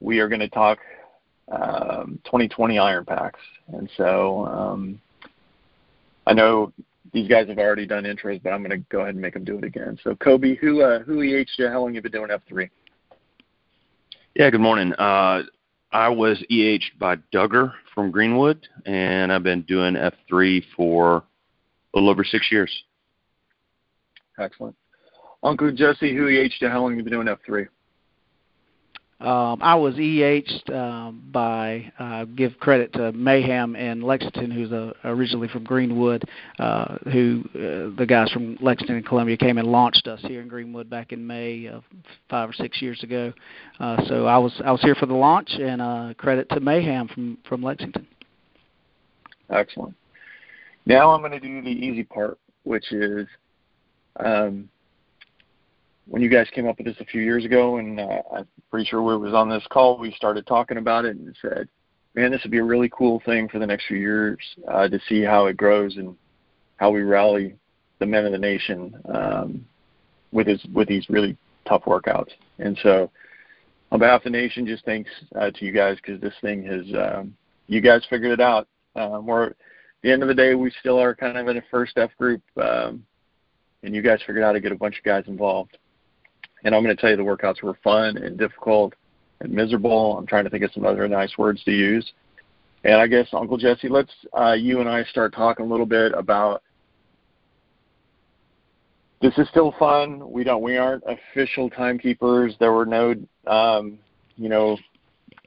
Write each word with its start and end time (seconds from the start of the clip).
we 0.00 0.18
are 0.18 0.28
going 0.28 0.40
to 0.40 0.48
talk 0.48 0.78
um, 1.50 2.18
2020 2.24 2.78
Iron 2.78 3.04
PAX. 3.04 3.38
And 3.68 3.88
so 3.96 4.46
um, 4.46 5.00
I 6.26 6.32
know 6.32 6.72
these 7.12 7.28
guys 7.28 7.48
have 7.48 7.58
already 7.58 7.86
done 7.86 8.04
intros, 8.04 8.42
but 8.42 8.50
I'm 8.52 8.62
going 8.62 8.70
to 8.70 8.86
go 8.90 9.00
ahead 9.00 9.14
and 9.14 9.22
make 9.22 9.34
them 9.34 9.44
do 9.44 9.58
it 9.58 9.64
again. 9.64 9.98
So 10.02 10.14
Kobe, 10.14 10.56
who 10.56 10.82
uh, 10.82 11.00
who 11.00 11.22
EH'd 11.22 11.50
you? 11.58 11.68
How 11.68 11.80
long 11.80 11.88
have 11.88 11.96
you 11.96 12.10
been 12.10 12.12
doing 12.12 12.30
F3? 12.30 12.70
Yeah, 14.34 14.50
good 14.50 14.60
morning. 14.60 14.92
Uh, 14.94 15.42
I 15.92 16.08
was 16.08 16.42
EH'd 16.48 16.98
by 16.98 17.16
Duggar 17.34 17.72
from 17.94 18.12
Greenwood, 18.12 18.66
and 18.86 19.32
I've 19.32 19.42
been 19.42 19.62
doing 19.62 19.94
F3 19.94 20.62
for 20.76 21.16
a 21.16 21.22
little 21.94 22.10
over 22.10 22.22
six 22.22 22.50
years. 22.52 22.72
Excellent. 24.38 24.76
Uncle 25.42 25.72
Jesse, 25.72 26.14
who 26.14 26.28
EH'd 26.28 26.54
you? 26.60 26.68
How 26.68 26.80
long 26.80 26.92
have 26.92 26.98
you 26.98 27.04
been 27.04 27.12
doing 27.12 27.26
F3? 27.26 27.66
Um, 29.20 29.58
I 29.60 29.74
was 29.74 29.96
EH'd 29.96 30.70
um, 30.72 31.22
by 31.30 31.92
uh, 31.98 32.24
give 32.24 32.58
credit 32.58 32.90
to 32.94 33.12
Mayhem 33.12 33.76
in 33.76 34.00
Lexington, 34.00 34.50
who's 34.50 34.72
uh, 34.72 34.94
originally 35.04 35.48
from 35.48 35.62
Greenwood, 35.62 36.24
uh, 36.58 36.96
who 37.12 37.44
uh, 37.54 37.94
the 37.98 38.06
guys 38.08 38.30
from 38.30 38.56
Lexington 38.62 38.96
and 38.96 39.04
Columbia 39.04 39.36
came 39.36 39.58
and 39.58 39.68
launched 39.68 40.06
us 40.06 40.20
here 40.22 40.40
in 40.40 40.48
Greenwood 40.48 40.88
back 40.88 41.12
in 41.12 41.26
May 41.26 41.66
of 41.66 41.84
five 42.30 42.48
or 42.48 42.54
six 42.54 42.80
years 42.80 43.02
ago. 43.02 43.30
Uh, 43.78 44.02
so 44.08 44.24
I 44.24 44.38
was 44.38 44.58
I 44.64 44.72
was 44.72 44.80
here 44.80 44.94
for 44.94 45.04
the 45.04 45.14
launch, 45.14 45.50
and 45.52 45.82
uh, 45.82 46.14
credit 46.16 46.48
to 46.50 46.60
Mayhem 46.60 47.08
from 47.08 47.36
from 47.46 47.62
Lexington. 47.62 48.06
Excellent. 49.50 49.94
Now 50.86 51.10
I'm 51.10 51.20
going 51.20 51.32
to 51.32 51.40
do 51.40 51.60
the 51.60 51.68
easy 51.68 52.04
part, 52.04 52.38
which 52.62 52.90
is 52.90 53.28
um, 54.24 54.70
when 56.10 56.22
you 56.22 56.28
guys 56.28 56.48
came 56.52 56.66
up 56.66 56.76
with 56.76 56.88
this 56.88 56.96
a 56.98 57.04
few 57.04 57.22
years 57.22 57.44
ago, 57.44 57.76
and 57.76 58.00
uh, 58.00 58.22
I'm 58.34 58.48
pretty 58.68 58.84
sure 58.84 59.00
we 59.00 59.16
was 59.16 59.32
on 59.32 59.48
this 59.48 59.62
call, 59.70 59.96
we 59.96 60.10
started 60.12 60.44
talking 60.44 60.76
about 60.76 61.04
it 61.04 61.16
and 61.16 61.36
said, 61.40 61.68
"Man, 62.16 62.32
this 62.32 62.42
would 62.42 62.50
be 62.50 62.58
a 62.58 62.64
really 62.64 62.90
cool 62.90 63.22
thing 63.24 63.48
for 63.48 63.60
the 63.60 63.66
next 63.66 63.86
few 63.86 63.96
years 63.96 64.38
uh, 64.68 64.88
to 64.88 64.98
see 65.08 65.22
how 65.22 65.46
it 65.46 65.56
grows 65.56 65.96
and 65.96 66.16
how 66.78 66.90
we 66.90 67.02
rally 67.02 67.54
the 68.00 68.06
men 68.06 68.26
of 68.26 68.32
the 68.32 68.38
nation 68.38 68.92
um, 69.14 69.64
with 70.32 70.48
his 70.48 70.60
with 70.74 70.88
these 70.88 71.08
really 71.08 71.36
tough 71.64 71.84
workouts." 71.84 72.32
And 72.58 72.76
so, 72.82 73.08
on 73.92 74.00
behalf 74.00 74.22
of 74.22 74.24
the 74.24 74.30
nation, 74.30 74.66
just 74.66 74.84
thanks 74.84 75.10
uh, 75.36 75.52
to 75.52 75.64
you 75.64 75.70
guys 75.70 75.96
because 76.04 76.20
this 76.20 76.34
thing 76.40 76.64
has 76.64 76.86
um, 77.00 77.36
you 77.68 77.80
guys 77.80 78.02
figured 78.10 78.32
it 78.32 78.40
out. 78.40 78.66
Um, 78.96 79.26
we're 79.26 79.50
at 79.50 79.56
the 80.02 80.10
end 80.10 80.22
of 80.22 80.28
the 80.28 80.34
day, 80.34 80.56
we 80.56 80.72
still 80.80 81.00
are 81.00 81.14
kind 81.14 81.38
of 81.38 81.46
in 81.46 81.58
a 81.58 81.62
first 81.70 81.96
F 81.96 82.10
group, 82.18 82.42
um, 82.60 83.06
and 83.84 83.94
you 83.94 84.02
guys 84.02 84.18
figured 84.26 84.42
out 84.42 84.48
how 84.48 84.52
to 84.54 84.60
get 84.60 84.72
a 84.72 84.76
bunch 84.76 84.98
of 84.98 85.04
guys 85.04 85.22
involved. 85.28 85.78
And 86.64 86.74
I'm 86.74 86.82
going 86.82 86.94
to 86.94 87.00
tell 87.00 87.10
you 87.10 87.16
the 87.16 87.22
workouts 87.22 87.62
were 87.62 87.76
fun 87.82 88.16
and 88.18 88.36
difficult 88.36 88.94
and 89.40 89.52
miserable. 89.52 90.18
I'm 90.18 90.26
trying 90.26 90.44
to 90.44 90.50
think 90.50 90.64
of 90.64 90.72
some 90.72 90.84
other 90.84 91.08
nice 91.08 91.36
words 91.38 91.62
to 91.64 91.70
use. 91.70 92.12
And 92.84 92.94
I 92.94 93.06
guess 93.06 93.28
Uncle 93.32 93.56
Jesse, 93.56 93.88
let's 93.88 94.12
uh, 94.38 94.52
you 94.52 94.80
and 94.80 94.88
I 94.88 95.04
start 95.04 95.34
talking 95.34 95.66
a 95.66 95.68
little 95.68 95.86
bit 95.86 96.12
about. 96.14 96.62
This 99.20 99.36
is 99.36 99.46
still 99.50 99.74
fun. 99.78 100.30
We 100.30 100.44
don't. 100.44 100.62
We 100.62 100.78
aren't 100.78 101.04
official 101.06 101.68
timekeepers. 101.68 102.54
There 102.58 102.72
were 102.72 102.86
no, 102.86 103.14
um, 103.46 103.98
you 104.36 104.48
know, 104.48 104.78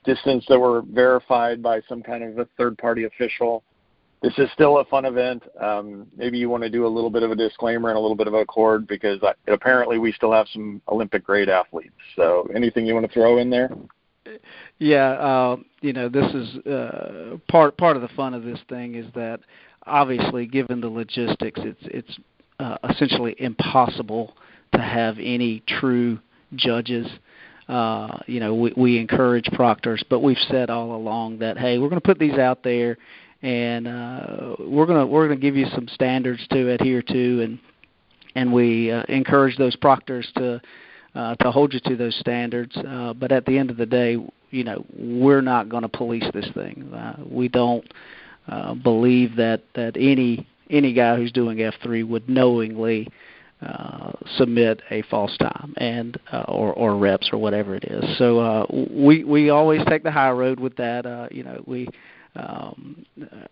distance 0.06 0.46
that 0.48 0.60
were 0.60 0.84
verified 0.84 1.64
by 1.64 1.82
some 1.90 2.04
kind 2.04 2.24
of 2.24 2.38
a 2.38 2.48
third-party 2.56 3.06
official 3.06 3.64
this 4.24 4.34
is 4.38 4.50
still 4.54 4.78
a 4.78 4.86
fun 4.86 5.04
event. 5.04 5.44
Um, 5.60 6.08
maybe 6.16 6.38
you 6.38 6.50
want 6.50 6.64
to 6.64 6.70
do 6.70 6.88
a 6.88 6.88
little 6.88 7.10
bit 7.10 7.24
of 7.24 7.32
a 7.32 7.36
disclaimer 7.36 7.90
and 7.90 7.98
a 7.98 8.02
little 8.02 8.16
bit 8.16 8.28
of 8.28 8.34
a 8.34 8.46
cord 8.46 8.88
because 8.88 9.20
I, 9.22 9.34
apparently 9.52 10.00
we 10.00 10.14
still 10.14 10.32
have 10.32 10.48
some 10.54 10.82
Olympic 10.88 11.26
grade 11.26 11.50
athletes. 11.50 11.92
So 12.16 12.48
anything 12.56 12.86
you 12.86 12.94
want 12.94 13.06
to 13.06 13.12
throw 13.12 13.38
in 13.38 13.50
there? 13.50 13.70
Yeah, 14.80 15.12
uh, 15.12 15.58
you 15.82 15.92
know, 15.92 16.08
this 16.08 16.34
is 16.34 16.66
uh, 16.66 17.38
part 17.50 17.76
part 17.78 17.98
of 17.98 18.02
the 18.02 18.08
fun 18.10 18.34
of 18.34 18.44
this 18.44 18.60
thing 18.70 18.96
is 18.96 19.06
that 19.14 19.42
obviously, 19.86 20.46
given 20.46 20.80
the 20.80 20.88
logistics, 20.88 21.60
it's 21.62 21.82
it's 21.82 22.20
uh, 22.60 22.78
essentially 22.90 23.36
impossible 23.40 24.38
to 24.72 24.80
have 24.80 25.18
any 25.20 25.62
true 25.68 26.18
judges. 26.56 27.08
Uh, 27.68 28.20
you 28.28 28.40
know, 28.40 28.56
we, 28.56 28.74
we 28.78 28.98
encourage 28.98 29.46
proctors, 29.54 30.04
but 30.10 30.20
we've 30.20 30.38
said 30.50 30.70
all 30.70 30.96
along 30.96 31.40
that 31.40 31.58
hey, 31.58 31.78
we're 31.78 31.90
going 31.90 32.00
to 32.00 32.06
put 32.06 32.20
these 32.20 32.38
out 32.38 32.64
there 32.64 32.98
and 33.44 33.88
uh, 33.88 34.56
we're 34.60 34.86
gonna 34.86 35.06
we're 35.06 35.28
gonna 35.28 35.40
give 35.40 35.56
you 35.56 35.68
some 35.76 35.88
standards 35.90 36.46
to 36.50 36.72
adhere 36.72 37.02
to, 37.02 37.42
and 37.42 37.60
and 38.36 38.52
we 38.52 38.90
uh, 38.90 39.04
encourage 39.10 39.58
those 39.58 39.76
proctors 39.76 40.32
to 40.38 40.62
uh, 41.14 41.36
to 41.36 41.52
hold 41.52 41.74
you 41.74 41.80
to 41.82 41.96
those 41.96 42.16
standards. 42.16 42.76
Uh, 42.78 43.14
but 43.14 43.32
at 43.32 43.46
the 43.46 43.58
end 43.58 43.70
of 43.70 43.78
the 43.78 43.86
day, 43.86 44.18
you 44.50 44.64
know, 44.64 44.86
we're 44.98 45.42
not 45.42 45.70
going 45.70 45.84
to 45.84 45.90
police 45.90 46.26
this 46.34 46.48
thing. 46.54 46.92
Uh, 46.94 47.18
we 47.30 47.50
don't 47.50 47.86
uh, 48.48 48.74
believe 48.74 49.36
that 49.36 49.62
that 49.76 49.98
any 49.98 50.48
any 50.70 50.94
guy 50.94 51.18
who's 51.18 51.32
doing 51.32 51.58
F3 51.58 52.08
would 52.08 52.30
knowingly 52.30 53.10
uh, 53.62 54.12
submit 54.38 54.82
a 54.90 55.02
false 55.04 55.36
time 55.38 55.74
and 55.78 56.18
uh, 56.32 56.46
or 56.48 56.74
or 56.74 56.98
reps 56.98 57.30
or 57.34 57.38
whatever 57.40 57.76
it 57.76 57.84
is. 57.84 58.18
So 58.18 58.40
uh, 58.40 58.66
we 58.90 59.26
we 59.26 59.50
always 59.50 59.82
take 59.88 60.04
the 60.04 60.12
high 60.12 60.32
road 60.32 60.62
with 60.62 60.78
that. 60.78 61.06
Uh, 61.06 61.28
you 61.30 61.44
know, 61.44 61.62
we 61.66 61.90
um, 62.36 63.06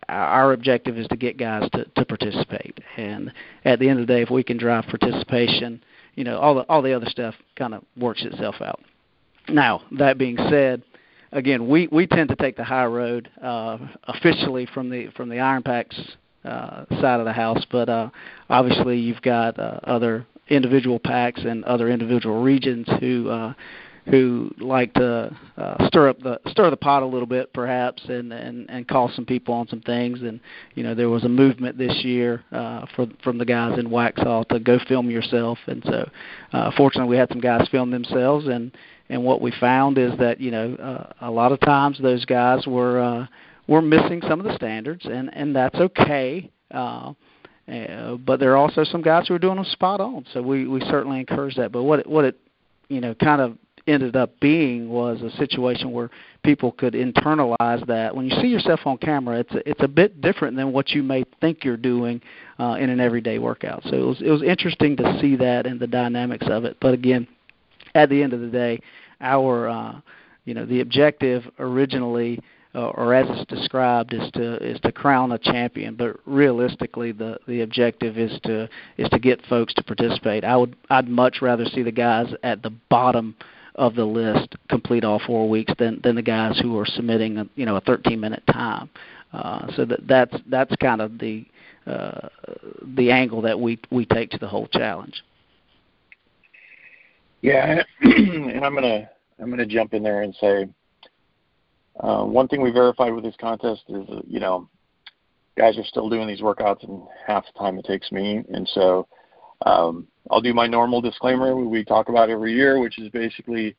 our 0.09 0.53
objective 0.53 0.97
is 0.97 1.07
to 1.07 1.15
get 1.15 1.37
guys 1.37 1.69
to, 1.73 1.85
to 1.85 2.05
participate. 2.05 2.79
And 2.97 3.31
at 3.65 3.79
the 3.79 3.87
end 3.87 3.99
of 3.99 4.07
the 4.07 4.13
day, 4.13 4.21
if 4.21 4.29
we 4.29 4.43
can 4.43 4.57
drive 4.57 4.85
participation, 4.85 5.83
you 6.15 6.23
know, 6.23 6.39
all 6.39 6.55
the 6.55 6.61
all 6.61 6.81
the 6.81 6.93
other 6.93 7.07
stuff 7.07 7.35
kind 7.55 7.73
of 7.73 7.83
works 7.95 8.23
itself 8.23 8.55
out. 8.61 8.81
Now, 9.49 9.83
that 9.97 10.17
being 10.17 10.37
said, 10.49 10.83
again, 11.31 11.67
we, 11.67 11.87
we 11.91 12.07
tend 12.07 12.29
to 12.29 12.35
take 12.35 12.57
the 12.57 12.63
high 12.63 12.85
road 12.85 13.29
uh, 13.41 13.77
officially 14.03 14.67
from 14.73 14.89
the 14.89 15.07
from 15.15 15.29
the 15.29 15.39
Iron 15.39 15.63
PAX 15.63 15.99
uh, 16.43 16.85
side 17.01 17.19
of 17.19 17.25
the 17.25 17.33
house, 17.33 17.63
but 17.71 17.89
uh, 17.89 18.09
obviously 18.49 18.97
you've 18.97 19.21
got 19.21 19.59
uh, 19.59 19.79
other 19.83 20.25
individual 20.49 20.99
packs 20.99 21.41
and 21.45 21.63
other 21.65 21.89
individual 21.89 22.41
regions 22.41 22.87
who 22.99 23.29
uh, 23.29 23.53
who 24.11 24.53
like 24.59 24.93
to 24.93 25.35
uh, 25.57 25.87
stir 25.87 26.09
up 26.09 26.19
the 26.19 26.37
stir 26.47 26.69
the 26.69 26.77
pot 26.77 27.01
a 27.01 27.05
little 27.05 27.25
bit, 27.25 27.53
perhaps, 27.53 28.03
and 28.09 28.31
and 28.33 28.69
and 28.69 28.87
call 28.87 29.09
some 29.15 29.25
people 29.25 29.53
on 29.53 29.67
some 29.69 29.79
things. 29.81 30.21
And 30.21 30.41
you 30.75 30.83
know, 30.83 30.93
there 30.93 31.09
was 31.09 31.23
a 31.23 31.29
movement 31.29 31.77
this 31.77 32.03
year 32.03 32.43
uh, 32.51 32.85
for 32.95 33.07
from 33.23 33.37
the 33.37 33.45
guys 33.45 33.79
in 33.79 33.87
Waxhaw 33.87 34.47
to 34.49 34.59
go 34.59 34.77
film 34.87 35.09
yourself, 35.09 35.57
and 35.65 35.81
so 35.85 36.09
uh, 36.51 36.71
fortunately, 36.75 37.09
we 37.09 37.17
had 37.17 37.29
some 37.29 37.39
guys 37.39 37.67
film 37.69 37.89
themselves, 37.89 38.47
and 38.47 38.75
and 39.09 39.23
what 39.23 39.41
we 39.41 39.51
found 39.59 39.97
is 39.97 40.11
that 40.19 40.41
you 40.41 40.51
know 40.51 40.75
uh, 40.75 41.27
a 41.27 41.31
lot 41.31 41.53
of 41.53 41.61
times 41.61 41.97
those 42.01 42.25
guys 42.25 42.67
were 42.67 42.99
uh, 42.99 43.27
were 43.67 43.81
missing 43.81 44.21
some 44.27 44.41
of 44.41 44.45
the 44.45 44.55
standards, 44.55 45.05
and 45.05 45.33
and 45.33 45.55
that's 45.55 45.75
okay. 45.75 46.51
Uh, 46.69 47.13
uh, 47.71 48.15
but 48.15 48.41
there 48.41 48.51
are 48.51 48.57
also 48.57 48.83
some 48.83 49.01
guys 49.01 49.29
who 49.29 49.33
are 49.33 49.39
doing 49.39 49.55
them 49.55 49.65
spot 49.65 50.01
on. 50.01 50.25
So 50.33 50.41
we 50.41 50.67
we 50.67 50.81
certainly 50.81 51.21
encourage 51.21 51.55
that. 51.55 51.71
But 51.71 51.83
what 51.83 51.99
it, 51.99 52.07
what 52.07 52.25
it 52.25 52.37
you 52.89 52.99
know 52.99 53.15
kind 53.15 53.39
of 53.39 53.57
ended 53.87 54.15
up 54.15 54.39
being 54.39 54.89
was 54.89 55.21
a 55.21 55.31
situation 55.37 55.91
where 55.91 56.09
people 56.43 56.71
could 56.71 56.93
internalize 56.93 57.85
that. 57.87 58.15
When 58.15 58.25
you 58.25 58.41
see 58.41 58.47
yourself 58.47 58.81
on 58.85 58.97
camera 58.97 59.39
it's 59.39 59.53
a, 59.53 59.69
it's 59.69 59.83
a 59.83 59.87
bit 59.87 60.21
different 60.21 60.55
than 60.55 60.71
what 60.71 60.89
you 60.89 61.03
may 61.03 61.23
think 61.39 61.63
you're 61.63 61.77
doing 61.77 62.21
uh, 62.59 62.77
in 62.79 62.89
an 62.89 62.99
everyday 62.99 63.39
workout. 63.39 63.83
So 63.83 63.95
it 63.95 64.05
was 64.05 64.21
it 64.21 64.29
was 64.29 64.43
interesting 64.43 64.97
to 64.97 65.19
see 65.21 65.35
that 65.37 65.65
and 65.65 65.79
the 65.79 65.87
dynamics 65.87 66.47
of 66.49 66.65
it. 66.65 66.77
But 66.79 66.93
again 66.93 67.27
at 67.95 68.09
the 68.09 68.21
end 68.21 68.33
of 68.33 68.41
the 68.41 68.47
day 68.47 68.79
our 69.19 69.67
uh, 69.67 70.01
you 70.45 70.53
know 70.53 70.65
the 70.65 70.81
objective 70.81 71.43
originally 71.59 72.39
uh, 72.73 72.87
or 72.89 73.13
as 73.13 73.27
it's 73.29 73.49
described 73.49 74.13
is 74.13 74.31
to 74.31 74.55
is 74.65 74.79
to 74.81 74.91
crown 74.91 75.31
a 75.31 75.37
champion. 75.37 75.95
But 75.95 76.17
realistically 76.25 77.11
the 77.11 77.37
the 77.47 77.61
objective 77.61 78.17
is 78.17 78.39
to 78.43 78.69
is 78.97 79.09
to 79.09 79.19
get 79.19 79.45
folks 79.47 79.73
to 79.73 79.83
participate. 79.83 80.43
I 80.43 80.55
would 80.55 80.75
i'd 80.89 81.09
much 81.09 81.41
rather 81.41 81.65
see 81.65 81.83
the 81.83 81.91
guys 81.91 82.33
at 82.43 82.63
the 82.63 82.69
bottom 82.89 83.35
of 83.75 83.95
the 83.95 84.05
list 84.05 84.55
complete 84.69 85.03
all 85.03 85.21
four 85.25 85.47
weeks 85.47 85.73
than 85.79 85.99
than 86.03 86.15
the 86.15 86.21
guys 86.21 86.59
who 86.59 86.77
are 86.77 86.85
submitting 86.85 87.37
a, 87.37 87.45
you 87.55 87.65
know 87.65 87.75
a 87.75 87.81
13 87.81 88.19
minute 88.19 88.43
time. 88.51 88.89
Uh, 89.33 89.71
so 89.75 89.85
that 89.85 90.07
that's 90.07 90.35
that's 90.49 90.75
kind 90.77 91.01
of 91.01 91.17
the 91.17 91.45
uh, 91.87 92.27
the 92.95 93.11
angle 93.11 93.41
that 93.41 93.59
we 93.59 93.79
we 93.91 94.05
take 94.05 94.29
to 94.31 94.37
the 94.37 94.47
whole 94.47 94.67
challenge. 94.67 95.23
Yeah 97.41 97.81
and 98.01 98.63
i'm 98.63 98.75
to 98.75 99.09
i'm 99.39 99.57
to 99.57 99.65
jump 99.65 99.95
in 99.95 100.03
there 100.03 100.21
and 100.21 100.35
say 100.35 100.67
uh, 101.99 102.23
one 102.23 102.47
thing 102.47 102.61
we 102.61 102.71
verified 102.71 103.13
with 103.13 103.23
this 103.23 103.35
contest 103.39 103.83
is, 103.89 104.07
you 104.27 104.39
know, 104.39 104.67
guys 105.57 105.77
are 105.77 105.83
still 105.83 106.09
doing 106.09 106.27
these 106.27 106.41
workouts 106.41 106.83
in 106.83 107.05
half 107.27 107.45
the 107.45 107.59
time 107.59 107.77
it 107.77 107.85
takes 107.85 108.11
me, 108.11 108.43
and 108.53 108.67
so 108.73 109.07
um, 109.65 110.07
I'll 110.29 110.41
do 110.41 110.53
my 110.53 110.67
normal 110.67 111.01
disclaimer 111.01 111.55
we 111.55 111.83
talk 111.83 112.09
about 112.09 112.29
every 112.29 112.53
year, 112.53 112.79
which 112.79 112.99
is 112.99 113.09
basically 113.09 113.75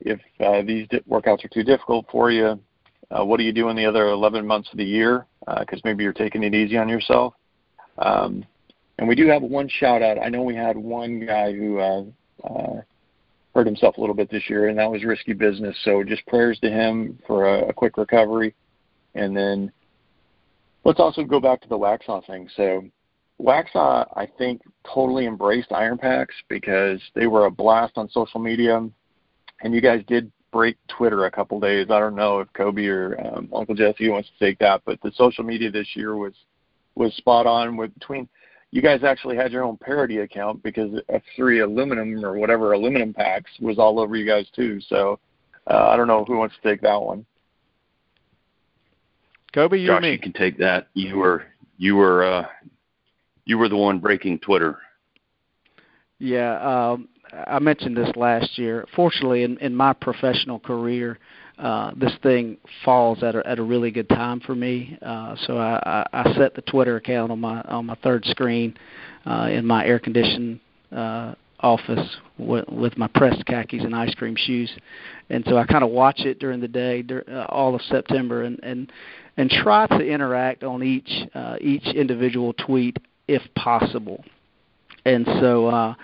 if 0.00 0.20
uh, 0.40 0.62
these 0.62 0.88
di- 0.88 1.00
workouts 1.00 1.44
are 1.44 1.48
too 1.48 1.62
difficult 1.62 2.06
for 2.10 2.30
you, 2.30 2.58
uh, 3.10 3.24
what 3.24 3.38
do 3.38 3.44
you 3.44 3.52
do 3.52 3.68
in 3.68 3.76
the 3.76 3.84
other 3.84 4.08
11 4.08 4.46
months 4.46 4.68
of 4.72 4.78
the 4.78 4.84
year? 4.84 5.26
Because 5.46 5.78
uh, 5.78 5.82
maybe 5.84 6.04
you're 6.04 6.12
taking 6.12 6.42
it 6.42 6.54
easy 6.54 6.76
on 6.76 6.88
yourself. 6.88 7.34
Um, 7.98 8.44
and 8.98 9.08
we 9.08 9.14
do 9.14 9.26
have 9.28 9.42
one 9.42 9.68
shout 9.68 10.02
out. 10.02 10.18
I 10.18 10.28
know 10.28 10.42
we 10.42 10.54
had 10.54 10.76
one 10.76 11.26
guy 11.26 11.52
who 11.52 11.78
uh, 11.78 12.04
uh, 12.44 12.80
hurt 13.54 13.66
himself 13.66 13.96
a 13.96 14.00
little 14.00 14.14
bit 14.14 14.30
this 14.30 14.48
year, 14.48 14.68
and 14.68 14.78
that 14.78 14.90
was 14.90 15.04
risky 15.04 15.32
business. 15.32 15.76
So 15.84 16.04
just 16.04 16.26
prayers 16.26 16.58
to 16.60 16.70
him 16.70 17.18
for 17.26 17.46
a, 17.46 17.68
a 17.68 17.72
quick 17.72 17.96
recovery. 17.96 18.54
And 19.14 19.36
then 19.36 19.72
let's 20.84 21.00
also 21.00 21.24
go 21.24 21.40
back 21.40 21.60
to 21.62 21.68
the 21.68 21.78
Waxhaw 21.78 22.24
thing. 22.26 22.48
So 22.56 22.84
Waxhaw, 23.40 24.06
I 24.16 24.28
think, 24.38 24.62
totally 24.92 25.26
embraced 25.26 25.72
Iron 25.72 25.98
PAX 25.98 26.34
because 26.48 27.00
they 27.14 27.26
were 27.26 27.46
a 27.46 27.50
blast 27.50 27.94
on 27.96 28.08
social 28.10 28.40
media, 28.40 28.86
and 29.62 29.74
you 29.74 29.80
guys 29.80 30.02
did 30.06 30.30
break 30.52 30.76
Twitter 30.88 31.26
a 31.26 31.30
couple 31.30 31.58
days. 31.60 31.86
I 31.90 31.98
don't 31.98 32.14
know 32.14 32.40
if 32.40 32.52
Kobe 32.52 32.86
or 32.86 33.18
um, 33.20 33.48
Uncle 33.54 33.74
Jesse 33.74 34.08
wants 34.08 34.28
to 34.28 34.44
take 34.44 34.58
that, 34.58 34.82
but 34.84 35.00
the 35.02 35.12
social 35.14 35.44
media 35.44 35.70
this 35.70 35.88
year 35.94 36.16
was 36.16 36.34
was 36.96 37.14
spot 37.14 37.46
on 37.46 37.76
with 37.76 37.94
between 37.94 38.28
you 38.72 38.82
guys 38.82 39.02
actually 39.04 39.36
had 39.36 39.52
your 39.52 39.64
own 39.64 39.76
parody 39.76 40.18
account 40.18 40.62
because 40.62 40.90
F3 41.08 41.64
aluminum 41.64 42.24
or 42.24 42.38
whatever 42.38 42.72
aluminum 42.72 43.14
packs 43.14 43.50
was 43.60 43.78
all 43.78 43.98
over 43.98 44.16
you 44.16 44.26
guys 44.26 44.46
too. 44.54 44.80
So 44.88 45.18
uh, 45.68 45.88
I 45.88 45.96
don't 45.96 46.08
know 46.08 46.24
who 46.24 46.36
wants 46.36 46.56
to 46.60 46.68
take 46.68 46.80
that 46.82 47.00
one. 47.00 47.24
Kobe, 49.52 49.78
you 49.78 49.86
Josh, 49.86 50.02
me. 50.02 50.12
you 50.12 50.18
can 50.18 50.32
take 50.32 50.58
that. 50.58 50.88
You 50.94 51.16
were 51.16 51.44
you 51.78 51.96
were 51.96 52.22
uh, 52.22 52.46
you 53.50 53.58
were 53.58 53.68
the 53.68 53.76
one 53.76 53.98
breaking 53.98 54.38
Twitter. 54.38 54.78
Yeah, 56.20 56.92
um, 56.92 57.08
I 57.32 57.58
mentioned 57.58 57.96
this 57.96 58.14
last 58.14 58.56
year. 58.56 58.86
Fortunately, 58.94 59.42
in, 59.42 59.58
in 59.58 59.74
my 59.74 59.92
professional 59.92 60.60
career, 60.60 61.18
uh, 61.58 61.90
this 61.96 62.12
thing 62.22 62.58
falls 62.84 63.22
at 63.24 63.34
a, 63.34 63.46
at 63.46 63.58
a 63.58 63.62
really 63.62 63.90
good 63.90 64.08
time 64.08 64.40
for 64.40 64.54
me. 64.54 64.96
Uh, 65.02 65.34
so 65.46 65.58
I, 65.58 65.80
I, 65.84 66.24
I 66.24 66.34
set 66.36 66.54
the 66.54 66.62
Twitter 66.62 66.96
account 66.96 67.32
on 67.32 67.40
my 67.40 67.60
on 67.62 67.86
my 67.86 67.96
third 67.96 68.24
screen 68.24 68.76
uh, 69.26 69.48
in 69.50 69.66
my 69.66 69.84
air 69.84 69.98
conditioned 69.98 70.60
uh, 70.92 71.34
office 71.58 72.16
with, 72.38 72.66
with 72.68 72.96
my 72.96 73.08
pressed 73.08 73.44
khakis 73.46 73.82
and 73.82 73.94
ice 73.94 74.14
cream 74.14 74.36
shoes, 74.36 74.72
and 75.28 75.44
so 75.46 75.58
I 75.58 75.66
kind 75.66 75.84
of 75.84 75.90
watch 75.90 76.20
it 76.20 76.38
during 76.38 76.60
the 76.60 76.68
day, 76.68 77.04
uh, 77.28 77.46
all 77.48 77.74
of 77.74 77.82
September, 77.82 78.44
and 78.44 78.60
and 78.62 78.92
and 79.36 79.50
try 79.50 79.86
to 79.86 80.06
interact 80.06 80.62
on 80.62 80.82
each 80.82 81.10
uh, 81.34 81.56
each 81.60 81.86
individual 81.88 82.52
tweet 82.54 82.96
if 83.30 83.42
possible. 83.54 84.24
And 85.04 85.24
so 85.40 85.68
uh, 85.68 85.94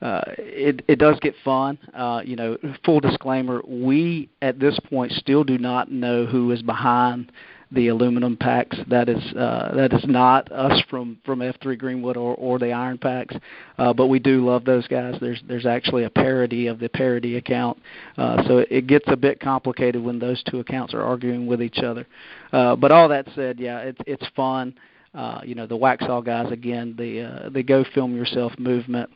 uh, 0.00 0.22
it, 0.38 0.82
it 0.88 0.98
does 0.98 1.18
get 1.20 1.34
fun. 1.44 1.78
Uh, 1.92 2.22
you 2.24 2.36
know, 2.36 2.56
full 2.84 3.00
disclaimer: 3.00 3.60
we 3.66 4.28
at 4.40 4.58
this 4.58 4.78
point 4.88 5.12
still 5.12 5.44
do 5.44 5.58
not 5.58 5.90
know 5.90 6.24
who 6.24 6.52
is 6.52 6.62
behind 6.62 7.32
the 7.72 7.88
aluminum 7.88 8.36
packs. 8.36 8.78
That 8.88 9.08
is 9.08 9.22
uh, 9.34 9.72
that 9.74 9.92
is 9.92 10.04
not 10.06 10.50
us 10.52 10.80
from 10.88 11.18
from 11.24 11.40
F3 11.40 11.76
Greenwood 11.78 12.16
or, 12.16 12.34
or 12.36 12.58
the 12.58 12.72
Iron 12.72 12.98
PAX, 12.98 13.34
uh, 13.78 13.92
but 13.92 14.06
we 14.06 14.18
do 14.18 14.44
love 14.46 14.64
those 14.64 14.86
guys. 14.86 15.16
There's 15.20 15.42
there's 15.48 15.66
actually 15.66 16.04
a 16.04 16.10
parody 16.10 16.68
of 16.68 16.78
the 16.78 16.88
parody 16.88 17.36
account, 17.36 17.78
uh, 18.16 18.46
so 18.46 18.58
it, 18.58 18.68
it 18.70 18.86
gets 18.86 19.06
a 19.08 19.16
bit 19.16 19.40
complicated 19.40 20.02
when 20.02 20.18
those 20.18 20.42
two 20.44 20.60
accounts 20.60 20.94
are 20.94 21.02
arguing 21.02 21.46
with 21.46 21.60
each 21.60 21.78
other. 21.78 22.06
Uh, 22.52 22.76
but 22.76 22.92
all 22.92 23.08
that 23.08 23.26
said, 23.34 23.58
yeah, 23.58 23.78
it's 23.80 24.00
it's 24.06 24.26
fun. 24.36 24.74
Uh, 25.16 25.40
you 25.44 25.54
know, 25.54 25.66
the 25.66 25.76
Waxhaw 25.76 26.24
guys 26.24 26.52
again, 26.52 26.94
the 26.96 27.22
uh, 27.22 27.48
the 27.48 27.62
Go 27.62 27.84
Film 27.94 28.14
Yourself 28.14 28.52
movement 28.58 29.10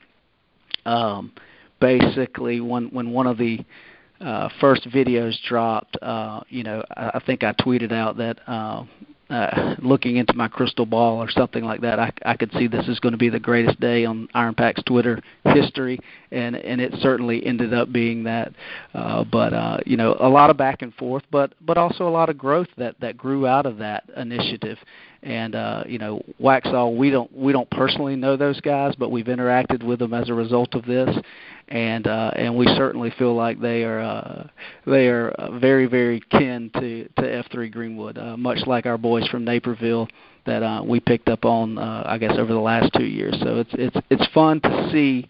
um, 0.87 1.33
basically 1.81 2.61
when 2.61 2.89
when 2.91 3.11
one 3.11 3.27
of 3.27 3.39
the 3.39 3.59
uh, 4.21 4.49
first 4.61 4.89
videos 4.91 5.35
dropped, 5.49 5.97
uh, 6.03 6.41
you 6.49 6.63
know, 6.63 6.85
I, 6.97 7.13
I 7.15 7.21
think 7.25 7.43
I 7.43 7.53
tweeted 7.53 7.91
out 7.91 8.19
that 8.19 8.39
uh, 8.47 8.85
uh, 9.31 9.77
looking 9.79 10.17
into 10.17 10.35
my 10.35 10.49
crystal 10.49 10.85
ball 10.85 11.23
or 11.23 11.31
something 11.31 11.65
like 11.65 11.81
that, 11.81 11.99
I, 11.99 12.13
I 12.27 12.37
could 12.37 12.53
see 12.53 12.67
this 12.67 12.87
is 12.87 13.01
going 13.01 13.13
to 13.13 13.19
be 13.19 13.31
the 13.31 13.41
greatest 13.41 13.81
day 13.81 14.05
on 14.05 14.29
Iron 14.35 14.55
Pack's 14.55 14.83
Twitter 14.83 15.23
history, 15.45 15.99
and 16.33 16.57
and 16.57 16.81
it 16.81 16.93
certainly 17.01 17.45
ended 17.47 17.73
up 17.73 17.93
being 17.93 18.25
that. 18.25 18.53
Uh, 18.93 19.25
but 19.25 19.55
uh, 19.55 19.79
you 19.87 19.97
know, 19.97 20.17
a 20.21 20.29
lot 20.29 20.51
of 20.51 20.57
back 20.57 20.83
and 20.83 20.93
forth, 20.95 21.23
but 21.31 21.55
but 21.63 21.79
also 21.79 22.07
a 22.07 22.11
lot 22.11 22.29
of 22.29 22.37
growth 22.37 22.69
that 22.77 22.97
that 23.01 23.17
grew 23.17 23.47
out 23.47 23.67
of 23.67 23.79
that 23.79 24.05
initiative. 24.17 24.79
And 25.23 25.55
uh, 25.55 25.85
you 25.87 25.99
know, 25.99 26.23
Waxhaw, 26.41 26.97
we 26.97 27.11
don't 27.11 27.35
we 27.37 27.53
don't 27.53 27.69
personally 27.71 28.17
know 28.17 28.37
those 28.37 28.59
guys, 28.61 28.95
but 28.99 29.11
we've 29.11 29.27
interacted 29.27 29.83
with 29.83 29.99
them 29.99 30.15
as 30.15 30.31
a 30.31 30.35
result 30.35 30.75
of 30.75 30.87
this, 30.87 31.15
and 31.69 32.07
uh, 32.07 32.31
and 32.37 32.57
we 32.57 32.67
certainly 32.69 33.13
feel 33.19 33.35
like 33.35 33.61
they 33.61 33.85
are 33.85 34.01
uh, 34.01 34.49
they 34.87 35.09
are 35.09 35.29
uh, 35.33 35.59
very 35.59 35.85
very 35.85 36.21
kin 36.31 36.71
to 36.75 37.05
to 37.17 37.23
F3 37.23 37.71
Greenwood, 37.71 38.17
uh, 38.17 38.37
much 38.39 38.67
like 38.67 38.87
our 38.87 38.97
boys 38.97 39.27
from 39.29 39.45
Naperville 39.45 40.09
that 40.47 40.63
uh, 40.63 40.83
we 40.83 41.01
picked 41.01 41.29
up 41.29 41.45
on 41.45 41.77
uh, 41.77 42.03
I 42.07 42.17
guess 42.17 42.33
over 42.39 42.53
the 42.53 42.59
last 42.59 42.91
two 42.97 43.05
years. 43.05 43.37
So 43.43 43.59
it's 43.59 43.71
it's 43.75 44.07
it's 44.09 44.27
fun 44.33 44.63
to 44.63 44.89
see 44.91 45.29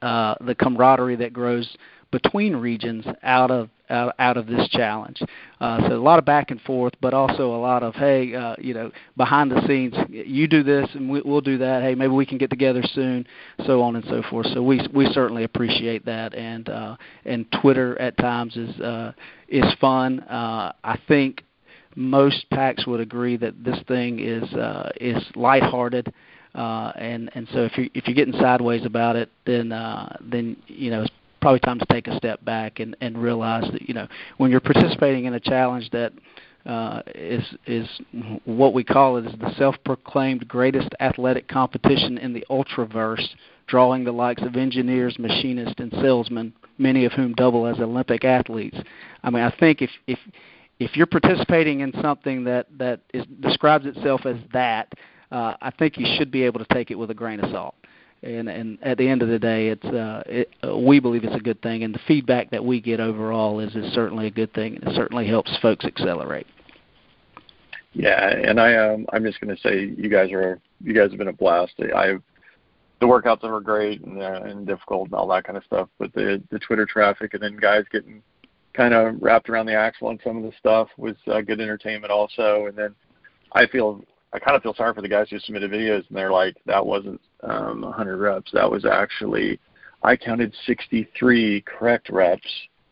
uh, 0.00 0.34
the 0.40 0.54
camaraderie 0.54 1.16
that 1.16 1.32
grows 1.32 1.76
between 2.10 2.56
regions 2.56 3.04
out 3.22 3.50
of 3.50 3.68
out, 3.94 4.14
out 4.18 4.36
of 4.36 4.46
this 4.46 4.68
challenge. 4.68 5.22
Uh, 5.60 5.88
so 5.88 5.94
a 5.94 5.96
lot 5.96 6.18
of 6.18 6.24
back 6.24 6.50
and 6.50 6.60
forth, 6.62 6.92
but 7.00 7.14
also 7.14 7.54
a 7.54 7.60
lot 7.60 7.82
of 7.82 7.94
hey, 7.94 8.34
uh, 8.34 8.54
you 8.58 8.74
know, 8.74 8.90
behind 9.16 9.50
the 9.50 9.66
scenes, 9.66 9.94
you 10.10 10.46
do 10.46 10.62
this 10.62 10.86
and 10.94 11.08
we, 11.08 11.22
we'll 11.22 11.40
do 11.40 11.58
that. 11.58 11.82
Hey, 11.82 11.94
maybe 11.94 12.12
we 12.12 12.26
can 12.26 12.36
get 12.36 12.50
together 12.50 12.82
soon, 12.82 13.26
so 13.66 13.80
on 13.80 13.96
and 13.96 14.04
so 14.06 14.22
forth. 14.28 14.46
So 14.52 14.62
we 14.62 14.86
we 14.92 15.06
certainly 15.06 15.44
appreciate 15.44 16.04
that, 16.04 16.34
and 16.34 16.68
uh, 16.68 16.96
and 17.24 17.46
Twitter 17.62 17.98
at 17.98 18.16
times 18.18 18.56
is 18.56 18.78
uh, 18.80 19.12
is 19.48 19.64
fun. 19.80 20.20
Uh, 20.20 20.72
I 20.82 20.98
think 21.08 21.42
most 21.96 22.48
packs 22.50 22.86
would 22.86 23.00
agree 23.00 23.36
that 23.36 23.64
this 23.64 23.78
thing 23.86 24.20
is 24.20 24.52
uh, 24.54 24.90
is 25.00 25.22
lighthearted. 25.36 26.12
Uh, 26.54 26.92
and 26.96 27.30
and 27.34 27.48
so 27.52 27.64
if 27.64 27.76
you 27.76 27.90
if 27.94 28.06
you're 28.06 28.14
getting 28.14 28.34
sideways 28.40 28.84
about 28.84 29.16
it, 29.16 29.28
then 29.44 29.72
uh, 29.72 30.16
then 30.20 30.56
you 30.68 30.90
know 30.90 31.04
probably 31.44 31.60
time 31.60 31.78
to 31.78 31.84
take 31.92 32.08
a 32.08 32.16
step 32.16 32.42
back 32.42 32.80
and 32.80 32.96
and 33.02 33.18
realize 33.18 33.70
that 33.70 33.82
you 33.82 33.92
know 33.92 34.08
when 34.38 34.50
you're 34.50 34.60
participating 34.60 35.26
in 35.26 35.34
a 35.34 35.40
challenge 35.40 35.90
that 35.90 36.10
uh, 36.64 37.02
is 37.14 37.44
is 37.66 37.86
what 38.46 38.72
we 38.72 38.82
call 38.82 39.18
it 39.18 39.26
is 39.26 39.32
the 39.38 39.54
self-proclaimed 39.58 40.48
greatest 40.48 40.88
athletic 41.00 41.46
competition 41.46 42.16
in 42.16 42.32
the 42.32 42.42
ultraverse, 42.48 43.28
drawing 43.66 44.04
the 44.04 44.12
likes 44.12 44.40
of 44.40 44.56
engineers, 44.56 45.18
machinists, 45.18 45.74
and 45.76 45.92
salesmen, 46.00 46.50
many 46.78 47.04
of 47.04 47.12
whom 47.12 47.34
double 47.34 47.66
as 47.66 47.78
Olympic 47.78 48.24
athletes. 48.24 48.78
I 49.22 49.28
mean, 49.28 49.42
I 49.42 49.54
think 49.60 49.82
if 49.82 49.90
if 50.06 50.18
if 50.78 50.96
you're 50.96 51.04
participating 51.04 51.80
in 51.80 51.92
something 52.00 52.44
that 52.44 52.66
that 52.78 53.00
is, 53.12 53.26
describes 53.40 53.84
itself 53.84 54.24
as 54.24 54.36
that, 54.54 54.90
uh, 55.30 55.52
I 55.60 55.70
think 55.78 55.98
you 55.98 56.06
should 56.16 56.30
be 56.30 56.44
able 56.44 56.64
to 56.64 56.74
take 56.74 56.90
it 56.90 56.94
with 56.94 57.10
a 57.10 57.14
grain 57.14 57.40
of 57.40 57.50
salt. 57.50 57.74
And 58.24 58.48
and 58.48 58.78
at 58.82 58.96
the 58.96 59.06
end 59.06 59.20
of 59.20 59.28
the 59.28 59.38
day, 59.38 59.68
it's 59.68 59.84
uh, 59.84 60.22
it, 60.24 60.50
uh, 60.66 60.76
we 60.76 60.98
believe 60.98 61.24
it's 61.24 61.36
a 61.36 61.40
good 61.40 61.60
thing, 61.60 61.82
and 61.82 61.94
the 61.94 62.00
feedback 62.08 62.50
that 62.50 62.64
we 62.64 62.80
get 62.80 62.98
overall 62.98 63.60
is 63.60 63.74
is 63.76 63.92
certainly 63.92 64.26
a 64.26 64.30
good 64.30 64.52
thing, 64.54 64.76
and 64.76 64.84
it 64.84 64.96
certainly 64.96 65.26
helps 65.26 65.54
folks 65.60 65.84
accelerate. 65.84 66.46
Yeah, 67.92 68.28
and 68.28 68.58
I 68.58 68.74
um 68.76 69.06
I'm 69.12 69.24
just 69.24 69.40
going 69.40 69.54
to 69.54 69.60
say 69.60 69.94
you 69.96 70.08
guys 70.08 70.32
are 70.32 70.58
you 70.82 70.94
guys 70.94 71.10
have 71.10 71.18
been 71.18 71.28
a 71.28 71.34
blast. 71.34 71.74
I 71.94 72.14
the 73.00 73.06
workouts 73.06 73.42
were 73.42 73.60
great 73.60 74.00
and 74.02 74.20
uh, 74.20 74.40
and 74.44 74.66
difficult 74.66 75.06
and 75.06 75.14
all 75.14 75.28
that 75.28 75.44
kind 75.44 75.58
of 75.58 75.64
stuff, 75.64 75.90
but 75.98 76.12
the 76.14 76.42
the 76.50 76.58
Twitter 76.58 76.86
traffic 76.86 77.34
and 77.34 77.42
then 77.42 77.56
guys 77.56 77.84
getting 77.92 78.22
kind 78.72 78.94
of 78.94 79.16
wrapped 79.20 79.50
around 79.50 79.66
the 79.66 79.74
axle 79.74 80.08
on 80.08 80.18
some 80.24 80.38
of 80.38 80.42
the 80.42 80.52
stuff 80.58 80.88
was 80.96 81.14
uh, 81.30 81.42
good 81.42 81.60
entertainment 81.60 82.10
also. 82.10 82.66
And 82.66 82.76
then 82.76 82.94
I 83.52 83.66
feel 83.66 84.02
I 84.34 84.40
kind 84.40 84.56
of 84.56 84.62
feel 84.62 84.74
sorry 84.74 84.92
for 84.92 85.00
the 85.00 85.08
guys 85.08 85.28
who 85.30 85.38
submitted 85.38 85.70
videos 85.70 86.06
and 86.08 86.16
they're 86.16 86.32
like 86.32 86.56
that 86.66 86.84
wasn't 86.84 87.20
um, 87.44 87.82
100 87.82 88.16
reps. 88.18 88.50
That 88.52 88.70
was 88.70 88.84
actually 88.84 89.60
I 90.02 90.16
counted 90.16 90.54
63 90.66 91.62
correct 91.62 92.10
reps. 92.10 92.48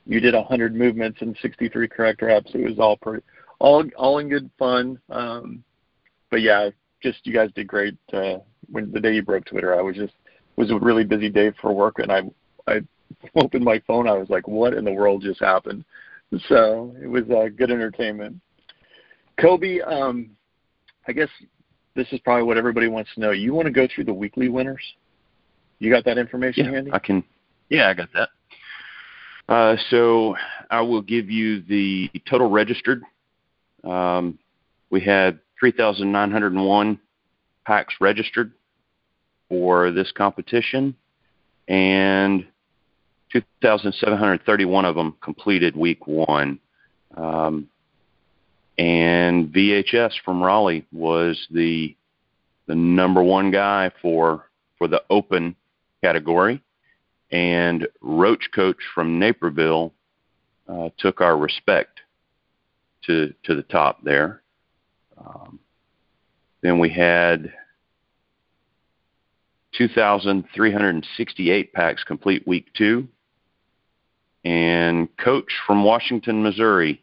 You 0.06 0.20
did 0.20 0.34
100 0.34 0.75
movements 0.75 1.18
and 1.20 1.37
63 1.42 1.88
correct 1.88 2.22
reps. 2.22 2.52
It 2.54 2.64
was 2.64 2.78
all 2.78 2.96
pretty 2.96 3.25
all 3.58 3.84
all 3.96 4.18
in 4.18 4.28
good 4.28 4.50
fun. 4.58 4.99
Um, 5.11 5.62
but 6.30 6.42
yeah, 6.42 6.70
just 7.02 7.18
you 7.25 7.34
guys 7.34 7.50
did 7.54 7.66
great. 7.66 7.96
Uh, 8.12 8.38
when 8.70 8.92
the 8.92 9.00
day 9.00 9.14
you 9.14 9.22
broke 9.22 9.44
Twitter, 9.44 9.78
I 9.78 9.82
was 9.82 9.96
just 9.96 10.14
was 10.56 10.70
a 10.70 10.78
really 10.78 11.04
busy 11.04 11.28
day 11.28 11.52
for 11.61 11.72
work, 11.72 11.99
and 11.99 12.12
I 12.12 12.22
I 12.66 12.80
opened 13.37 13.64
my 13.64 13.80
phone, 13.87 14.08
I 14.08 14.16
was 14.16 14.30
like, 14.30 14.46
what 14.49 14.75
in 14.75 14.84
the 14.84 14.92
world 14.92 15.22
just 15.22 15.40
happened? 15.40 15.84
So 16.49 16.94
it 17.02 17.06
was 17.06 17.25
uh, 17.30 17.49
good 17.54 17.70
entertainment. 17.70 18.40
Kobe, 19.38 19.80
um, 19.80 20.30
I 21.06 21.12
guess 21.12 21.28
this 21.94 22.06
is 22.12 22.21
probably 22.21 22.44
what 22.44 22.56
everybody 22.56 22.88
wants 22.88 23.11
to 23.14 23.21
know. 23.21 23.30
You 23.30 23.54
want 23.54 23.66
to 23.66 23.73
go 23.73 23.88
through 23.92 24.04
the 24.04 24.14
weekly 24.14 24.49
winners? 24.49 24.82
You 25.78 25.90
got 25.90 26.04
that 26.04 26.18
information 26.18 26.66
yeah, 26.66 26.71
handy? 26.71 26.92
I 26.92 26.99
can. 26.99 27.25
Yeah, 27.68 27.88
I 27.88 27.94
got 27.94 28.09
that. 28.14 28.28
Uh, 29.49 29.76
so 29.90 30.37
I 30.71 30.80
will 30.80 31.02
give 31.02 31.28
you 31.28 31.61
the 31.62 32.11
total 32.28 32.49
registered. 32.49 33.02
Um, 33.85 34.38
we 34.90 35.00
had 35.00 35.40
3,901 35.59 37.00
packs 37.66 37.94
registered 38.00 38.52
for 39.49 39.90
this 39.90 40.12
competition, 40.12 40.94
and 41.68 42.47
2,731 43.32 44.85
of 44.85 44.94
them 44.94 45.16
completed 45.21 45.76
week 45.76 46.06
one. 46.06 46.59
Um, 47.16 47.68
and 48.79 49.49
VHS 49.52 50.12
from 50.25 50.43
Raleigh 50.43 50.87
was 50.93 51.47
the 51.50 51.97
the 52.67 52.75
number 52.75 53.23
one 53.23 53.50
guy 53.50 53.91
for 54.00 54.49
for 54.79 54.88
the 54.88 55.02
open 55.11 55.57
category, 56.02 56.62
and 57.31 57.87
Roach 58.00 58.50
Coach 58.55 58.79
from 58.95 59.19
Naperville 59.19 59.93
uh, 60.69 60.88
took 60.99 61.21
our 61.21 61.37
respect 61.37 62.00
to 63.07 63.35
to 63.45 63.55
the 63.55 63.62
top 63.62 64.02
there. 64.02 64.43
Um, 65.19 65.59
then 66.62 66.79
we 66.79 66.88
had 66.88 67.52
2,368 69.76 71.73
packs 71.73 72.05
complete 72.05 72.47
week 72.47 72.73
two, 72.75 73.09
and 74.45 75.09
Coach 75.17 75.52
from 75.67 75.85
Washington, 75.85 76.43
Missouri, 76.43 77.00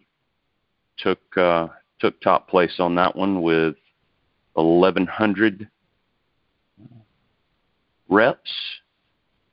took 1.00 1.20
uh, 1.38 1.68
took 2.00 2.20
top 2.22 2.48
place 2.48 2.76
on 2.80 2.96
that 2.96 3.16
one 3.16 3.42
with 3.42 3.76
1,100 4.54 5.70
reps, 8.08 8.52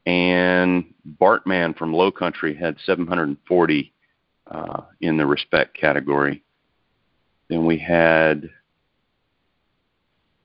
and 0.07 0.85
Bartman 1.21 1.77
from 1.77 1.93
Low 1.93 2.11
Country 2.11 2.55
had 2.55 2.77
740 2.85 3.93
uh, 4.51 4.81
in 5.01 5.17
the 5.17 5.27
respect 5.27 5.77
category. 5.77 6.43
Then 7.49 7.67
we 7.67 7.79
had 7.79 8.49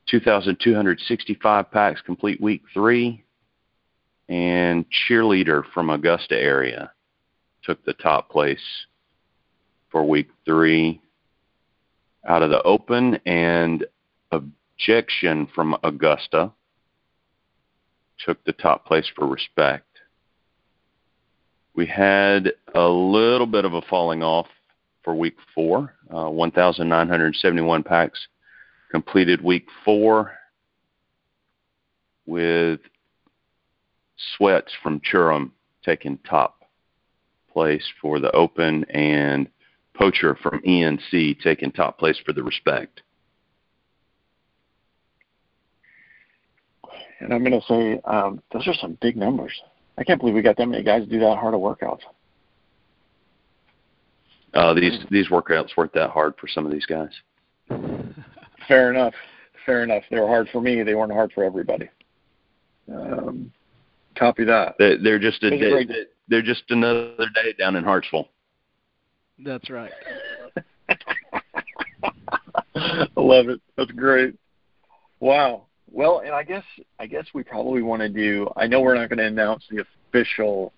2,265 0.10 1.72
packs 1.72 2.02
complete 2.02 2.42
week 2.42 2.64
three, 2.74 3.24
and 4.30 4.86
cheerleader 4.90 5.64
from 5.74 5.90
Augusta 5.90 6.38
area 6.38 6.92
took 7.64 7.84
the 7.86 7.94
top 7.94 8.30
place 8.30 8.60
for 9.92 10.04
week 10.04 10.30
three 10.46 11.02
out 12.28 12.44
of 12.44 12.50
the 12.50 12.62
open 12.64 13.20
and 13.26 13.86
objection 14.32 15.48
from 15.54 15.76
Augusta 15.84 16.52
took 18.26 18.44
the 18.44 18.54
top 18.54 18.86
place 18.86 19.10
for 19.16 19.28
respect. 19.28 19.86
We 21.74 21.86
had 21.86 22.52
a 22.76 22.88
little 22.88 23.48
bit 23.48 23.66
of 23.66 23.74
a 23.74 23.82
falling 23.82 24.24
off 24.24 24.48
for 25.04 25.16
week 25.16 25.38
four, 25.56 25.96
uh, 26.14 26.30
1,971 26.30 27.84
packs 27.84 28.28
completed 28.92 29.42
week 29.42 29.68
four 29.84 30.34
with 32.26 32.82
Sweats 34.38 34.72
from 34.84 35.00
Churum 35.00 35.52
taking 35.84 36.20
top 36.20 36.62
place 37.52 37.86
for 38.02 38.20
the 38.20 38.32
Open, 38.32 38.84
and 38.92 39.48
Poacher 39.94 40.38
from 40.42 40.62
ENC 40.62 41.40
taking 41.42 41.72
top 41.72 42.00
place 42.00 42.20
for 42.26 42.34
the 42.34 42.44
Respect. 42.44 43.02
And 47.20 47.34
I'm 47.34 47.44
going 47.44 47.60
to 47.60 47.66
say 47.68 48.02
um, 48.06 48.42
those 48.52 48.68
are 48.68 48.74
some 48.74 48.98
big 49.02 49.16
numbers. 49.16 49.52
I 49.98 50.04
can't 50.04 50.20
believe 50.20 50.34
we 50.34 50.42
got 50.42 50.58
that 50.58 50.66
many 50.66 50.84
guys 50.84 51.08
do 51.08 51.20
that 51.20 51.38
hard 51.38 51.54
of 51.54 51.60
workouts. 51.60 52.02
Uh, 54.54 54.74
these 54.74 55.00
these 55.10 55.30
workouts 55.30 55.78
weren't 55.78 55.94
that 55.94 56.10
hard 56.10 56.34
for 56.40 56.48
some 56.48 56.66
of 56.66 56.72
these 56.72 56.86
guys. 56.86 57.10
Fair 58.68 58.92
enough. 58.92 59.14
Fair 59.66 59.84
enough. 59.84 60.04
They 60.10 60.20
were 60.20 60.28
hard 60.28 60.50
for 60.52 60.62
me. 60.62 60.82
They 60.84 60.96
weren't 60.96 61.12
hard 61.12 61.32
for 61.34 61.44
everybody. 61.44 61.90
Um, 62.94 63.52
copy 64.16 64.44
that. 64.46 64.76
They're, 64.78 64.98
they're 64.98 65.20
just 65.20 65.44
a 65.44 65.52
day, 65.52 65.86
they're 66.28 66.42
just 66.42 66.64
another 66.70 67.28
day 67.34 67.54
down 67.58 67.76
in 67.76 67.84
Hartsville. 67.84 68.30
That's 69.44 69.70
right. 69.70 69.92
I 72.76 73.08
love 73.16 73.50
it. 73.50 73.62
That's 73.78 73.92
great. 73.92 74.36
Wow. 75.20 75.64
Well, 75.92 76.20
and 76.20 76.32
I 76.34 76.44
guess 76.44 76.64
I 77.00 77.08
guess 77.08 77.26
we 77.34 77.44
probably 77.44 77.82
want 77.82 78.02
to 78.02 78.10
do. 78.10 78.50
I 78.56 78.68
know 78.68 78.82
we're 78.82 78.96
not 78.96 79.10
going 79.10 79.20
to 79.20 79.26
announce 79.26 79.64
the 79.70 79.84
official 80.10 80.74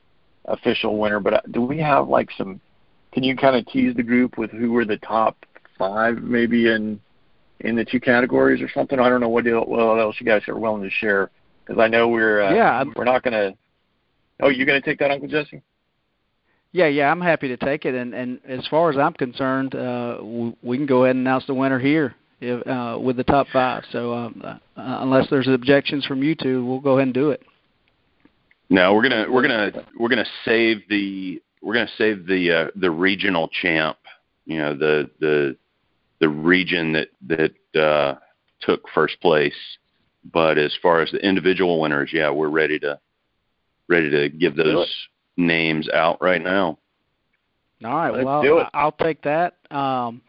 official 0.46 0.98
winner, 0.98 1.20
but 1.20 1.34
uh, 1.34 1.42
do 1.52 1.62
we 1.62 1.78
have 1.80 2.08
like 2.08 2.30
some? 2.38 2.60
Can 3.14 3.24
you 3.24 3.36
kind 3.36 3.56
of 3.56 3.66
tease 3.68 3.96
the 3.96 4.04
group 4.04 4.38
with 4.38 4.50
who 4.52 4.72
were 4.72 4.86
the 4.86 4.98
top 4.98 5.38
five, 5.78 6.18
maybe 6.24 6.72
in 6.72 7.00
in 7.60 7.76
the 7.76 7.86
two 7.86 8.00
categories 8.00 8.62
or 8.62 8.70
something? 8.74 9.00
I 9.00 9.08
don't 9.08 9.22
know 9.22 9.30
what, 9.30 9.46
what 9.46 10.00
else 10.00 10.16
you 10.20 10.26
guys 10.26 10.42
are 10.48 10.58
willing 10.58 10.82
to 10.84 10.90
share 10.90 11.30
because 11.66 11.80
I 11.80 11.88
know 11.88 12.08
we're 12.08 12.42
uh, 12.42 12.54
yeah 12.54 12.84
we're 12.96 13.06
not 13.06 13.24
going 13.24 13.34
to 13.34 13.58
Oh, 14.44 14.50
you're 14.50 14.66
going 14.66 14.82
to 14.82 14.86
take 14.86 15.00
that, 15.00 15.12
Uncle 15.12 15.28
Jesse? 15.28 15.62
Yeah, 16.74 16.88
yeah, 16.88 17.12
I'm 17.12 17.22
happy 17.22 17.48
to 17.50 17.58
take 17.58 17.86
it. 17.86 17.94
And 17.94 18.14
and 18.14 18.40
as 18.48 18.68
far 18.68 18.90
as 18.90 18.98
I'm 18.98 19.14
concerned, 19.14 19.76
uh, 19.76 20.18
we, 20.22 20.56
we 20.64 20.78
can 20.78 20.88
go 20.88 21.06
ahead 21.06 21.16
and 21.16 21.26
announce 21.26 21.46
the 21.46 21.54
winner 21.54 21.80
here 21.80 22.16
if, 22.42 22.68
uh, 22.68 22.98
with 23.00 23.16
the 23.16 23.24
top 23.24 23.48
five. 23.54 23.84
So 23.92 24.14
um, 24.14 24.42
uh, 24.44 24.58
unless 24.76 25.30
there's 25.30 25.48
objections 25.48 26.04
from 26.06 26.24
you 26.24 26.36
two, 26.36 26.66
we'll 26.66 26.80
go 26.80 26.98
ahead 26.98 27.08
and 27.08 27.14
do 27.14 27.30
it. 27.30 27.44
No, 28.70 28.96
we're 28.96 29.04
gonna 29.08 29.32
we're 29.32 29.44
gonna 29.44 29.86
we're 30.00 30.10
gonna 30.10 30.26
save 30.46 30.82
the 30.90 31.42
we're 31.62 31.76
gonna 31.76 31.88
save 31.96 32.26
the 32.26 32.52
uh, 32.52 32.68
the 32.76 32.90
regional 32.90 33.50
champ. 33.62 33.98
You 34.46 34.58
know 34.58 34.76
the 34.76 35.12
the 35.20 35.56
the 36.20 36.30
region 36.30 36.94
that 36.94 37.10
that 37.28 37.80
uh, 37.80 38.16
took 38.62 38.90
first 38.96 39.22
place. 39.22 39.54
But 40.32 40.58
as 40.58 40.74
far 40.82 41.02
as 41.02 41.12
the 41.12 41.20
individual 41.20 41.82
winners, 41.82 42.10
yeah, 42.12 42.32
we're 42.32 42.50
ready 42.50 42.80
to 42.80 43.00
ready 43.88 44.10
to 44.10 44.30
give 44.30 44.56
those 44.56 44.88
names 45.38 45.90
out 45.90 46.22
right 46.22 46.42
now. 46.42 46.78
All 47.84 47.96
right. 47.96 48.14
Let's 48.14 48.26
well, 48.26 48.42
do 48.42 48.58
it. 48.60 48.68
I'll 48.74 48.92
take 48.92 49.22
that. 49.24 49.56
Um, 49.72 50.22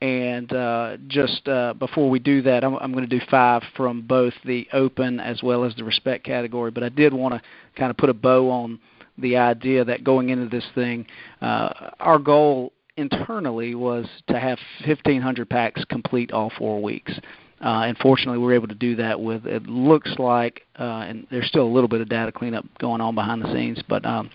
and 0.00 0.52
uh, 0.52 0.96
just 1.08 1.48
uh, 1.48 1.72
before 1.74 2.10
we 2.10 2.18
do 2.18 2.42
that, 2.42 2.62
I'm, 2.62 2.74
I'm 2.76 2.92
going 2.92 3.08
to 3.08 3.18
do 3.18 3.24
five 3.30 3.62
from 3.76 4.02
both 4.02 4.34
the 4.44 4.68
open 4.72 5.18
as 5.18 5.42
well 5.42 5.64
as 5.64 5.74
the 5.76 5.84
respect 5.84 6.24
category. 6.24 6.70
But 6.70 6.82
I 6.82 6.90
did 6.90 7.14
want 7.14 7.34
to 7.34 7.42
kind 7.76 7.90
of 7.90 7.96
put 7.96 8.10
a 8.10 8.14
bow 8.14 8.50
on 8.50 8.78
the 9.18 9.36
idea 9.36 9.84
that 9.84 10.04
going 10.04 10.28
into 10.28 10.48
this 10.48 10.66
thing, 10.74 11.06
uh, 11.40 11.90
our 12.00 12.18
goal 12.18 12.72
internally 12.96 13.74
was 13.74 14.06
to 14.28 14.38
have 14.38 14.58
1,500 14.86 15.48
packs 15.48 15.84
complete 15.84 16.32
all 16.32 16.52
four 16.58 16.82
weeks. 16.82 17.12
Uh, 17.60 17.84
unfortunately, 17.86 18.38
we 18.38 18.44
were 18.44 18.54
able 18.54 18.68
to 18.68 18.74
do 18.74 18.96
that 18.96 19.20
with 19.20 19.46
it 19.46 19.66
looks 19.66 20.10
like, 20.18 20.62
uh, 20.78 21.04
and 21.08 21.26
there's 21.30 21.46
still 21.46 21.64
a 21.64 21.72
little 21.72 21.88
bit 21.88 22.00
of 22.00 22.08
data 22.08 22.32
cleanup 22.32 22.64
going 22.78 23.00
on 23.00 23.14
behind 23.14 23.42
the 23.42 23.52
scenes, 23.52 23.80
but 23.88 24.04
um, 24.04 24.30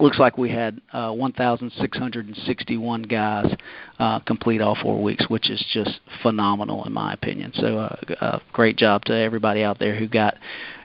looks 0.00 0.18
like 0.18 0.38
we 0.38 0.50
had 0.50 0.80
uh, 0.92 1.12
1,661 1.12 3.02
guys 3.02 3.54
uh, 3.98 4.20
complete 4.20 4.60
all 4.60 4.76
four 4.82 5.02
weeks, 5.02 5.28
which 5.28 5.50
is 5.50 5.64
just 5.72 6.00
phenomenal 6.22 6.84
in 6.84 6.92
my 6.92 7.12
opinion. 7.12 7.52
So, 7.54 7.78
uh, 7.78 7.96
uh, 8.20 8.38
great 8.52 8.76
job 8.76 9.04
to 9.06 9.14
everybody 9.14 9.62
out 9.62 9.78
there 9.78 9.96
who 9.96 10.08
got 10.08 10.34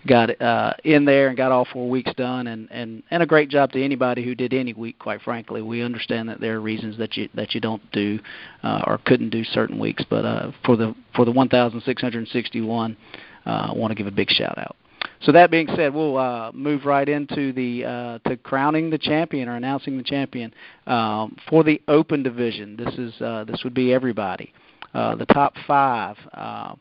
got 0.07 0.41
uh, 0.41 0.74
in 0.83 1.05
there 1.05 1.27
and 1.27 1.38
got 1.38 1.51
all 1.51 1.65
four 1.65 1.89
weeks 1.89 2.12
done, 2.15 2.48
and 2.48 2.67
and 2.72 3.03
and 3.12 3.24
a 3.24 3.25
great 3.25 3.50
job 3.50 3.72
to 3.72 3.83
anybody 3.83 4.24
who 4.24 4.36
did 4.36 4.53
any 4.53 4.74
week. 4.74 5.00
Quite 5.00 5.22
frankly, 5.22 5.62
we 5.62 5.81
understand 5.81 6.29
that 6.29 6.39
there 6.39 6.55
are 6.55 6.62
reasons 6.62 6.98
that 6.98 7.15
you 7.17 7.29
that 7.33 7.53
you 7.53 7.62
don't 7.62 7.81
do 7.91 8.19
uh, 8.63 8.83
or 8.88 9.00
couldn't 9.05 9.29
do 9.29 9.43
certain 9.43 9.79
weeks, 9.79 10.03
but 10.10 10.25
uh, 10.25 10.51
for 10.65 10.75
the 10.75 10.95
for 11.15 11.25
the 11.25 11.31
1,661, 11.31 12.98
uh, 13.45 13.50
I 13.50 13.74
want 13.74 13.91
to 13.91 13.95
give 13.95 14.07
a 14.07 14.12
big 14.12 14.29
shout 14.29 14.57
out. 14.57 14.75
So 15.22 15.31
that 15.31 15.51
being 15.51 15.67
said, 15.75 15.93
we'll 15.93 16.17
uh, 16.17 16.51
move 16.51 16.86
right 16.86 17.07
into 17.07 17.53
the 17.53 17.86
uh, 17.86 18.29
to 18.29 18.38
crowning 18.38 18.89
the 18.89 18.98
champion 18.98 19.48
or 19.48 19.55
announcing 19.55 19.98
the 19.98 20.03
champion 20.03 20.53
um, 20.86 21.38
for 21.50 21.63
the 21.63 21.81
Open 21.88 22.24
division. 22.24 22.75
This 22.75 22.93
is 22.95 23.22
uh, 23.22 23.45
this 23.45 23.62
would 23.63 23.74
be 23.74 23.93
everybody. 23.93 24.53
Uh, 24.93 25.15
the 25.15 25.25
top 25.25 25.55
five, 25.65 26.17
uh, 26.33 26.75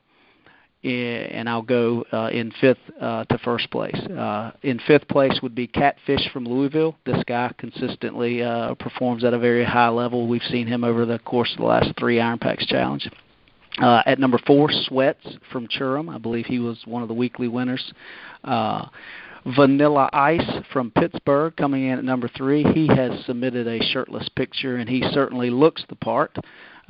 and 0.84 1.48
I'll 1.48 1.62
go 1.62 2.04
uh, 2.12 2.28
in 2.32 2.52
fifth 2.60 2.78
uh, 3.00 3.24
to 3.24 3.38
first 3.38 3.70
place. 3.70 3.96
Uh, 3.96 4.52
in 4.62 4.80
fifth 4.86 5.06
place 5.08 5.38
would 5.42 5.54
be 5.54 5.66
Catfish 5.66 6.28
from 6.32 6.44
Louisville. 6.44 6.96
This 7.06 7.22
guy 7.26 7.52
consistently 7.58 8.42
uh, 8.42 8.74
performs 8.74 9.24
at 9.24 9.32
a 9.32 9.38
very 9.38 9.64
high 9.64 9.90
level. 9.90 10.26
We've 10.26 10.42
seen 10.42 10.66
him 10.66 10.82
over 10.82 11.06
the 11.06 11.18
course 11.20 11.52
of 11.52 11.58
the 11.58 11.66
last 11.66 11.92
three 11.98 12.20
Iron 12.20 12.38
PAX 12.38 12.66
Challenge. 12.66 13.08
Uh, 13.80 14.02
at 14.04 14.18
number 14.18 14.38
four, 14.46 14.70
Sweats 14.70 15.26
from 15.50 15.66
Churum. 15.68 16.12
I 16.12 16.18
believe 16.18 16.46
he 16.46 16.58
was 16.58 16.78
one 16.84 17.02
of 17.02 17.08
the 17.08 17.14
weekly 17.14 17.48
winners. 17.48 17.92
Uh, 18.44 18.86
Vanilla 19.56 20.08
Ice 20.12 20.62
from 20.72 20.90
Pittsburgh 20.90 21.56
coming 21.56 21.86
in 21.86 21.98
at 21.98 22.04
number 22.04 22.28
three. 22.36 22.62
He 22.62 22.86
has 22.86 23.24
submitted 23.24 23.66
a 23.66 23.80
shirtless 23.92 24.28
picture, 24.36 24.76
and 24.76 24.88
he 24.88 25.02
certainly 25.12 25.50
looks 25.50 25.84
the 25.88 25.96
part. 25.96 26.36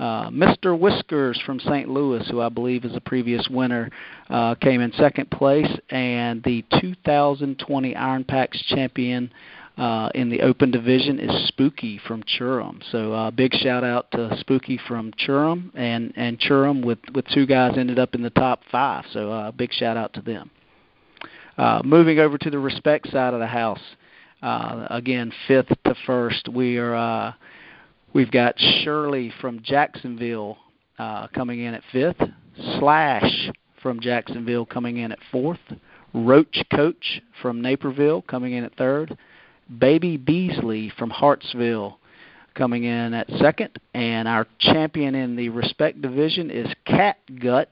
Uh, 0.03 0.31
Mr. 0.31 0.77
Whiskers 0.77 1.41
from 1.47 1.61
St. 1.61 1.89
Louis, 1.89 2.29
who 2.29 2.41
I 2.41 2.49
believe 2.49 2.85
is 2.85 2.97
a 2.97 3.01
previous 3.01 3.47
winner, 3.49 3.89
uh, 4.31 4.57
came 4.57 4.81
in 4.81 4.91
second 4.95 5.31
place, 5.31 5.71
and 5.91 6.43
the 6.43 6.65
2020 6.81 7.95
Iron 7.95 8.25
PAX 8.25 8.61
champion 8.65 9.33
uh, 9.79 10.11
in 10.13 10.29
the 10.29 10.41
open 10.41 10.73
division 10.73 11.21
is 11.21 11.47
Spooky 11.47 12.01
from 12.05 12.25
Churum. 12.25 12.83
So 12.91 13.13
uh, 13.13 13.31
big 13.31 13.55
shout 13.55 13.85
out 13.85 14.11
to 14.11 14.37
Spooky 14.41 14.77
from 14.89 15.13
Churum, 15.13 15.71
and 15.77 16.13
and 16.17 16.37
Churum 16.41 16.85
with 16.85 16.99
with 17.15 17.25
two 17.29 17.47
guys 17.47 17.79
ended 17.79 18.01
up 18.01 18.17
in 18.17 18.23
the 18.23 18.31
top 18.31 18.63
five. 18.73 19.05
So 19.13 19.31
uh, 19.31 19.53
big 19.53 19.73
shout 19.73 19.97
out 19.97 20.15
to 20.15 20.21
them. 20.21 20.51
Uh, 21.57 21.81
moving 21.85 22.19
over 22.19 22.39
to 22.39 22.51
the 22.51 22.59
respect 22.59 23.09
side 23.13 23.35
of 23.35 23.39
the 23.39 23.47
house, 23.47 23.95
uh, 24.43 24.89
again 24.91 25.33
fifth 25.47 25.73
to 25.85 25.95
first, 26.07 26.49
we 26.49 26.77
are 26.77 26.97
uh, 26.97 27.33
we've 28.15 28.31
got 28.31 28.55
Shirley 28.59 29.33
from 29.41 29.63
Jacksonville 29.63 30.59
uh, 30.99 31.29
coming 31.29 31.61
in 31.61 31.75
at 31.75 31.83
fifth, 31.93 32.23
Slash 32.79 33.51
from 33.83 34.01
Jacksonville 34.01 34.67
coming 34.67 34.99
in 34.99 35.13
at 35.13 35.19
fourth, 35.31 35.59
Roach 36.15 36.63
Coach 36.75 37.23
from 37.41 37.63
Naperville 37.63 38.23
coming 38.23 38.53
in 38.53 38.65
at 38.65 38.75
third. 38.77 39.17
Baby 39.79 40.17
Beasley 40.17 40.93
from 40.99 41.11
Hartsville 41.11 41.99
coming 42.55 42.85
in 42.85 43.15
at 43.15 43.29
second. 43.39 43.71
And 43.95 44.29
our 44.29 44.47
champion 44.61 45.15
in 45.15 45.37
the 45.37 45.49
respect 45.49 46.03
division 46.03 46.51
is 46.51 46.67
Cat 46.85 47.19
Gut 47.41 47.71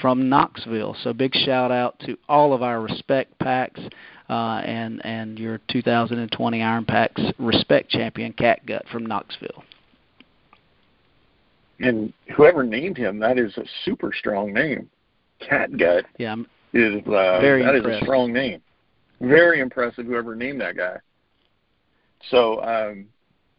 from 0.00 0.28
Knoxville. 0.28 0.96
So 1.02 1.12
big 1.12 1.34
shout 1.34 1.70
out 1.70 1.98
to 2.00 2.16
all 2.28 2.52
of 2.52 2.62
our 2.62 2.80
respect 2.80 3.38
packs 3.38 3.80
uh, 4.28 4.62
and 4.64 5.04
and 5.04 5.38
your 5.38 5.60
2020 5.68 6.62
Iron 6.62 6.84
PAX 6.84 7.20
respect 7.38 7.90
champion 7.90 8.32
Cat 8.32 8.64
Gut 8.66 8.84
from 8.90 9.06
Knoxville. 9.06 9.62
And 11.78 12.12
whoever 12.34 12.64
named 12.64 12.96
him, 12.96 13.18
that 13.18 13.38
is 13.38 13.56
a 13.58 13.64
super 13.84 14.12
strong 14.12 14.52
name. 14.52 14.88
Cat 15.40 15.76
Gut. 15.76 16.06
Yeah, 16.18 16.32
I'm 16.32 16.46
is 16.72 17.02
uh, 17.06 17.40
very 17.40 17.62
that 17.62 17.74
is 17.74 17.84
a 17.84 18.00
strong 18.02 18.32
name. 18.32 18.60
Very 19.20 19.60
impressive. 19.60 20.06
Whoever 20.06 20.34
named 20.34 20.60
that 20.60 20.76
guy. 20.76 20.98
So 22.30 22.62
um, 22.62 23.06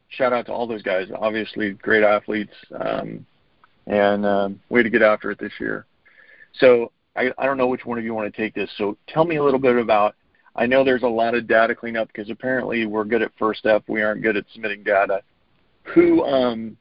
shout 0.10 0.34
out 0.34 0.46
to 0.48 0.52
all 0.52 0.68
those 0.68 0.82
guys. 0.82 1.08
Obviously, 1.16 1.72
great 1.74 2.04
athletes, 2.04 2.54
um, 2.80 3.26
and 3.86 4.26
um, 4.26 4.60
way 4.70 4.84
to 4.84 4.90
get 4.90 5.02
after 5.02 5.32
it 5.32 5.40
this 5.40 5.54
year. 5.60 5.86
So 6.60 6.92
I, 7.16 7.32
I 7.38 7.46
don't 7.46 7.58
know 7.58 7.68
which 7.68 7.86
one 7.86 7.98
of 7.98 8.04
you 8.04 8.14
want 8.14 8.34
to 8.34 8.42
take 8.42 8.54
this. 8.54 8.70
So 8.78 8.98
tell 9.08 9.26
me 9.26 9.38
a 9.38 9.44
little 9.44 9.60
bit 9.60 9.76
about. 9.78 10.16
I 10.56 10.66
know 10.66 10.84
there's 10.84 11.04
a 11.04 11.08
lot 11.08 11.36
of 11.36 11.48
data 11.48 11.76
cleanup 11.76 12.08
because 12.08 12.30
apparently 12.30 12.86
we're 12.86 13.06
good 13.06 13.22
at 13.22 13.32
first 13.38 13.60
step. 13.60 13.84
We 13.88 14.02
aren't 14.02 14.24
good 14.24 14.38
at 14.38 14.46
submitting 14.54 14.84
data. 14.84 15.22
Who, 15.94 16.24
um, 16.24 16.76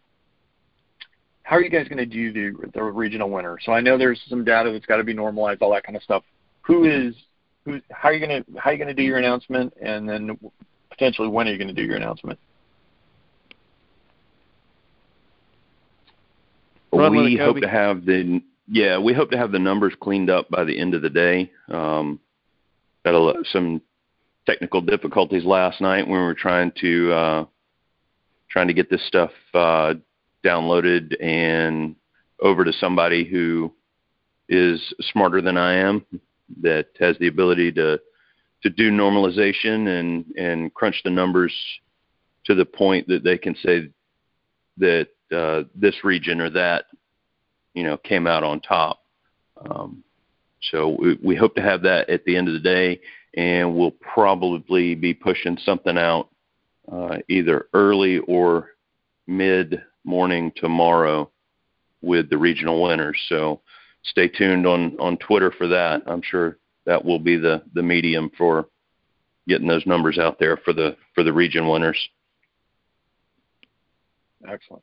how 1.42 1.56
are 1.56 1.62
you 1.62 1.70
guys 1.70 1.86
going 1.86 1.98
to 1.98 2.06
do 2.06 2.32
the 2.32 2.70
the 2.72 2.82
regional 2.82 3.30
winner? 3.30 3.58
So 3.62 3.72
I 3.72 3.80
know 3.80 3.98
there's 3.98 4.20
some 4.28 4.44
data 4.44 4.72
that's 4.72 4.86
got 4.86 4.96
to 4.96 5.04
be 5.04 5.12
normalized, 5.12 5.62
all 5.62 5.72
that 5.74 5.84
kind 5.84 5.96
of 5.96 6.02
stuff. 6.02 6.24
Who 6.62 6.84
is 6.84 7.14
who? 7.64 7.80
How 7.90 8.08
are 8.08 8.14
you 8.14 8.26
going 8.26 8.42
to 8.42 8.58
how 8.58 8.70
are 8.70 8.72
you 8.72 8.78
going 8.78 8.88
to 8.88 8.94
do 8.94 9.02
your 9.02 9.18
announcement, 9.18 9.74
and 9.80 10.08
then 10.08 10.38
potentially 10.90 11.28
when 11.28 11.46
are 11.46 11.52
you 11.52 11.58
going 11.58 11.68
to 11.68 11.74
do 11.74 11.84
your 11.84 11.96
announcement? 11.96 12.38
Run 16.92 17.14
we 17.14 17.36
hope 17.36 17.60
to 17.60 17.68
have 17.68 18.04
the 18.06 18.42
yeah 18.68 18.98
we 18.98 19.12
hope 19.12 19.30
to 19.30 19.38
have 19.38 19.52
the 19.52 19.58
numbers 19.58 19.94
cleaned 20.00 20.30
up 20.30 20.48
by 20.50 20.64
the 20.64 20.78
end 20.78 20.94
of 20.94 21.02
the 21.02 21.10
day. 21.10 21.50
Um, 21.68 22.20
lo- 23.04 23.42
some 23.44 23.80
technical 24.46 24.80
difficulties 24.80 25.44
last 25.44 25.80
night 25.80 26.06
when 26.06 26.20
we 26.20 26.24
were 26.24 26.34
trying 26.34 26.72
to 26.80 27.12
uh, 27.12 27.44
trying 28.48 28.68
to 28.68 28.74
get 28.74 28.90
this 28.90 29.06
stuff 29.06 29.30
uh, 29.54 29.94
downloaded 30.44 31.14
and 31.22 31.96
over 32.40 32.64
to 32.64 32.72
somebody 32.72 33.24
who 33.24 33.72
is 34.48 34.94
smarter 35.00 35.42
than 35.42 35.56
I 35.56 35.74
am 35.74 36.04
that 36.62 36.86
has 37.00 37.18
the 37.18 37.26
ability 37.26 37.72
to 37.72 38.00
to 38.62 38.70
do 38.70 38.90
normalization 38.90 39.98
and 39.98 40.24
and 40.36 40.72
crunch 40.74 41.00
the 41.04 41.10
numbers 41.10 41.54
to 42.44 42.54
the 42.54 42.64
point 42.64 43.08
that 43.08 43.24
they 43.24 43.36
can 43.36 43.56
say 43.56 43.90
that 44.78 45.08
uh, 45.36 45.64
this 45.74 46.04
region 46.04 46.40
or 46.40 46.50
that 46.50 46.84
you 47.76 47.84
know 47.84 47.96
came 47.98 48.26
out 48.26 48.42
on 48.42 48.60
top. 48.60 49.04
Um, 49.70 50.02
so 50.72 50.96
we, 50.98 51.18
we 51.22 51.36
hope 51.36 51.54
to 51.54 51.62
have 51.62 51.82
that 51.82 52.08
at 52.10 52.24
the 52.24 52.36
end 52.36 52.48
of 52.48 52.54
the 52.54 52.60
day, 52.60 53.00
and 53.34 53.76
we'll 53.76 53.92
probably 53.92 54.94
be 54.96 55.14
pushing 55.14 55.58
something 55.58 55.96
out 55.96 56.30
uh, 56.90 57.18
either 57.28 57.68
early 57.74 58.18
or 58.18 58.70
mid 59.26 59.82
morning 60.04 60.52
tomorrow 60.56 61.30
with 62.00 62.30
the 62.30 62.38
regional 62.38 62.82
winners. 62.82 63.20
So 63.28 63.60
stay 64.04 64.28
tuned 64.28 64.66
on 64.66 64.96
on 64.98 65.18
Twitter 65.18 65.52
for 65.56 65.68
that. 65.68 66.02
I'm 66.06 66.22
sure 66.22 66.58
that 66.86 67.04
will 67.04 67.18
be 67.18 67.36
the 67.36 67.62
the 67.74 67.82
medium 67.82 68.30
for 68.38 68.66
getting 69.46 69.68
those 69.68 69.86
numbers 69.86 70.18
out 70.18 70.38
there 70.38 70.56
for 70.56 70.72
the 70.72 70.96
for 71.14 71.22
the 71.22 71.32
region 71.32 71.68
winners. 71.68 71.98
Excellent. 74.48 74.82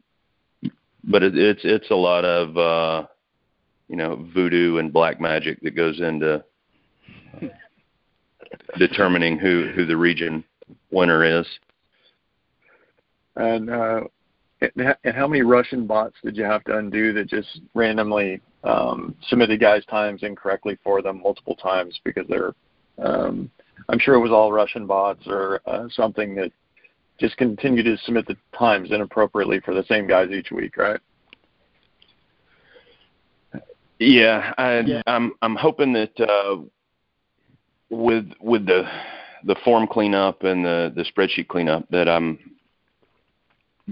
But 1.04 1.24
it, 1.24 1.38
it's 1.38 1.62
it's 1.64 1.92
a 1.92 1.96
lot 1.96 2.26
of 2.26 2.58
uh, 2.58 3.08
you 3.90 3.96
know 3.96 4.28
voodoo 4.34 4.78
and 4.78 4.92
black 4.94 5.20
magic 5.20 5.60
that 5.62 5.76
goes 5.76 6.00
into 6.00 6.44
determining 8.78 9.38
who 9.38 9.72
who 9.76 9.86
the 9.86 9.98
region 9.98 10.44
winner 10.92 11.24
is. 11.24 11.48
And 13.36 13.70
uh, 13.70 14.02
and 14.62 15.16
how 15.16 15.28
many 15.28 15.42
Russian 15.42 15.86
bots 15.86 16.16
did 16.24 16.38
you 16.38 16.44
have 16.44 16.64
to 16.66 16.78
undo 16.78 17.14
that 17.14 17.28
just 17.28 17.62
randomly 17.74 18.42
um, 18.64 19.16
submitted 19.28 19.60
guys' 19.60 19.86
times 19.86 20.24
incorrectly 20.24 20.78
for 20.84 21.02
them 21.02 21.22
multiple 21.22 21.56
times 21.56 22.00
because 22.04 22.26
they're 22.30 22.54
um, 23.00 23.50
I'm 23.90 24.00
sure 24.00 24.16
it 24.16 24.20
was 24.20 24.32
all 24.32 24.52
Russian 24.52 24.86
bots 24.86 25.24
or 25.26 25.62
uh, 25.66 25.88
something 25.92 26.36
that 26.36 26.52
just 27.20 27.38
continue 27.38 27.84
to 27.84 27.98
submit 28.00 28.28
the 28.28 28.38
times 28.58 28.92
inappropriately 28.92 29.60
for 29.62 29.74
the 29.74 29.84
same 29.86 30.08
guys 30.08 30.30
each 30.32 30.52
week, 30.52 30.78
right? 30.78 31.00
Yeah, 34.00 34.54
I, 34.58 34.80
Yeah. 34.80 35.02
I'm 35.08 35.34
I'm 35.42 35.56
hoping 35.56 35.94
that 35.94 36.20
uh, 36.20 36.58
with 37.90 38.30
with 38.42 38.66
the 38.66 38.84
the 39.46 39.56
form 39.64 39.88
cleanup 39.88 40.44
and 40.44 40.66
the 40.66 40.92
the 40.96 41.04
spreadsheet 41.04 41.48
cleanup 41.48 41.88
that 41.90 42.10
I'm 42.10 42.40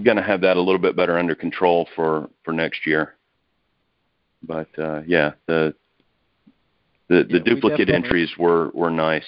going 0.02 0.16
to 0.16 0.22
have 0.22 0.40
that 0.40 0.56
a 0.56 0.60
little 0.60 0.80
bit 0.80 0.96
better 0.96 1.18
under 1.18 1.34
control 1.34 1.88
for 1.94 2.28
for 2.44 2.52
next 2.52 2.86
year. 2.86 3.14
But 4.42 4.68
uh, 4.78 5.02
yeah, 5.06 5.32
the 5.46 5.74
the, 7.08 7.24
the 7.24 7.34
we 7.34 7.40
duplicate 7.40 7.86
definitely- 7.86 7.94
entries 7.94 8.30
were 8.38 8.70
were 8.74 8.90
nice. 8.90 9.26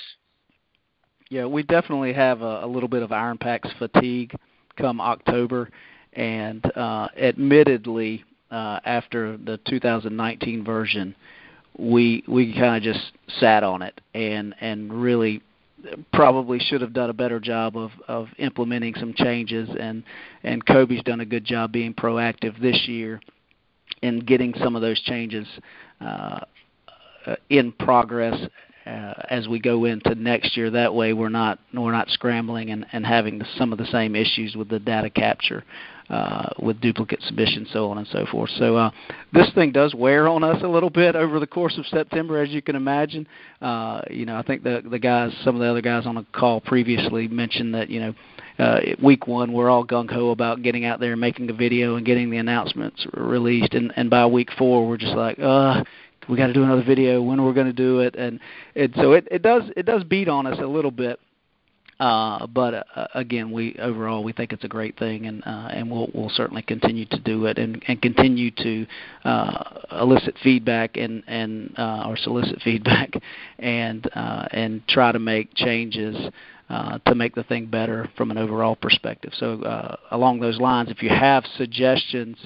Yeah, 1.34 1.46
we 1.46 1.64
definitely 1.64 2.12
have 2.12 2.42
a, 2.42 2.64
a 2.64 2.66
little 2.68 2.88
bit 2.88 3.02
of 3.02 3.10
Iron 3.10 3.38
PAX 3.38 3.68
fatigue 3.76 4.32
come 4.76 5.00
October, 5.00 5.68
and 6.12 6.64
uh, 6.76 7.08
admittedly, 7.20 8.22
uh, 8.52 8.78
after 8.84 9.36
the 9.38 9.58
2019 9.68 10.62
version, 10.64 11.12
we 11.76 12.22
we 12.28 12.54
kind 12.54 12.76
of 12.76 12.82
just 12.84 13.10
sat 13.40 13.64
on 13.64 13.82
it 13.82 14.00
and 14.14 14.54
and 14.60 14.92
really 14.92 15.42
probably 16.12 16.60
should 16.60 16.80
have 16.80 16.92
done 16.92 17.10
a 17.10 17.12
better 17.12 17.40
job 17.40 17.76
of 17.76 17.90
of 18.06 18.28
implementing 18.38 18.94
some 18.94 19.12
changes. 19.12 19.68
And 19.80 20.04
and 20.44 20.64
Kobe's 20.64 21.02
done 21.02 21.18
a 21.18 21.26
good 21.26 21.44
job 21.44 21.72
being 21.72 21.94
proactive 21.94 22.60
this 22.60 22.86
year 22.86 23.20
in 24.02 24.20
getting 24.20 24.54
some 24.62 24.76
of 24.76 24.82
those 24.82 25.00
changes 25.00 25.48
uh, 26.00 26.38
in 27.50 27.72
progress 27.72 28.40
uh, 28.86 29.14
as 29.30 29.48
we 29.48 29.58
go 29.58 29.84
into 29.84 30.14
next 30.14 30.56
year. 30.56 30.70
That 30.70 30.94
way, 30.94 31.12
we're 31.12 31.28
not 31.28 31.58
we're 31.72 31.92
not 31.92 32.10
scrambling 32.10 32.70
and, 32.70 32.86
and 32.92 33.04
having 33.06 33.38
the, 33.38 33.46
some 33.56 33.72
of 33.72 33.78
the 33.78 33.86
same 33.86 34.14
issues 34.14 34.56
with 34.56 34.68
the 34.68 34.78
data 34.78 35.10
capture, 35.10 35.64
uh, 36.10 36.50
with 36.58 36.80
duplicate 36.80 37.22
submissions, 37.22 37.68
so 37.72 37.90
on 37.90 37.98
and 37.98 38.06
so 38.08 38.26
forth. 38.26 38.50
So 38.58 38.76
uh, 38.76 38.90
this 39.32 39.50
thing 39.54 39.72
does 39.72 39.94
wear 39.94 40.28
on 40.28 40.44
us 40.44 40.62
a 40.62 40.68
little 40.68 40.90
bit 40.90 41.16
over 41.16 41.40
the 41.40 41.46
course 41.46 41.78
of 41.78 41.86
September, 41.86 42.42
as 42.42 42.50
you 42.50 42.62
can 42.62 42.76
imagine. 42.76 43.26
Uh, 43.60 44.02
you 44.10 44.26
know, 44.26 44.36
I 44.36 44.42
think 44.42 44.62
the 44.62 44.82
the 44.88 44.98
guys, 44.98 45.32
some 45.44 45.54
of 45.54 45.60
the 45.60 45.68
other 45.68 45.82
guys 45.82 46.06
on 46.06 46.16
the 46.16 46.26
call 46.32 46.60
previously 46.60 47.28
mentioned 47.28 47.74
that 47.74 47.90
you 47.90 48.00
know. 48.00 48.14
Uh, 48.56 48.78
week 49.02 49.26
one, 49.26 49.52
we're 49.52 49.68
all 49.68 49.84
gung 49.84 50.08
ho 50.08 50.30
about 50.30 50.62
getting 50.62 50.84
out 50.84 51.00
there 51.00 51.10
and 51.10 51.20
making 51.20 51.50
a 51.50 51.52
video 51.52 51.96
and 51.96 52.06
getting 52.06 52.30
the 52.30 52.36
announcements 52.36 53.04
released, 53.14 53.74
and, 53.74 53.92
and 53.96 54.08
by 54.08 54.24
week 54.24 54.48
four, 54.56 54.86
we're 54.86 54.96
just 54.96 55.16
like, 55.16 55.36
uh, 55.40 55.82
we 56.28 56.36
got 56.36 56.48
to 56.48 56.52
do 56.52 56.62
another 56.62 56.84
video. 56.84 57.22
When 57.22 57.42
we're 57.44 57.52
going 57.52 57.66
to 57.66 57.72
do 57.72 58.00
it? 58.00 58.14
And 58.16 58.40
and 58.74 58.92
so 58.96 59.12
it, 59.12 59.28
it 59.30 59.42
does 59.42 59.64
it 59.76 59.86
does 59.86 60.04
beat 60.04 60.28
on 60.28 60.46
us 60.46 60.58
a 60.60 60.66
little 60.66 60.90
bit. 60.90 61.18
Uh, 62.00 62.46
but 62.48 62.86
uh, 62.96 63.06
again, 63.14 63.52
we 63.52 63.76
overall 63.80 64.24
we 64.24 64.32
think 64.32 64.52
it's 64.52 64.64
a 64.64 64.68
great 64.68 64.98
thing, 64.98 65.26
and 65.26 65.42
uh, 65.46 65.68
and 65.70 65.90
we'll 65.90 66.08
we'll 66.12 66.30
certainly 66.30 66.62
continue 66.62 67.06
to 67.06 67.18
do 67.20 67.46
it 67.46 67.56
and, 67.58 67.82
and 67.86 68.02
continue 68.02 68.50
to 68.50 68.86
uh, 69.24 69.80
elicit 69.92 70.34
feedback 70.42 70.96
and 70.96 71.22
and 71.26 71.72
uh, 71.78 72.04
or 72.08 72.16
solicit 72.16 72.60
feedback 72.64 73.14
and 73.58 74.08
uh, 74.14 74.46
and 74.50 74.86
try 74.88 75.12
to 75.12 75.18
make 75.18 75.54
changes 75.54 76.16
to 77.06 77.14
make 77.14 77.36
the 77.36 77.44
thing 77.44 77.66
better 77.66 78.10
from 78.16 78.32
an 78.32 78.38
overall 78.38 78.74
perspective. 78.74 79.32
So 79.36 79.96
along 80.10 80.40
those 80.40 80.58
lines, 80.58 80.90
if 80.90 81.02
you 81.04 81.08
have 81.08 81.44
suggestions 81.56 82.36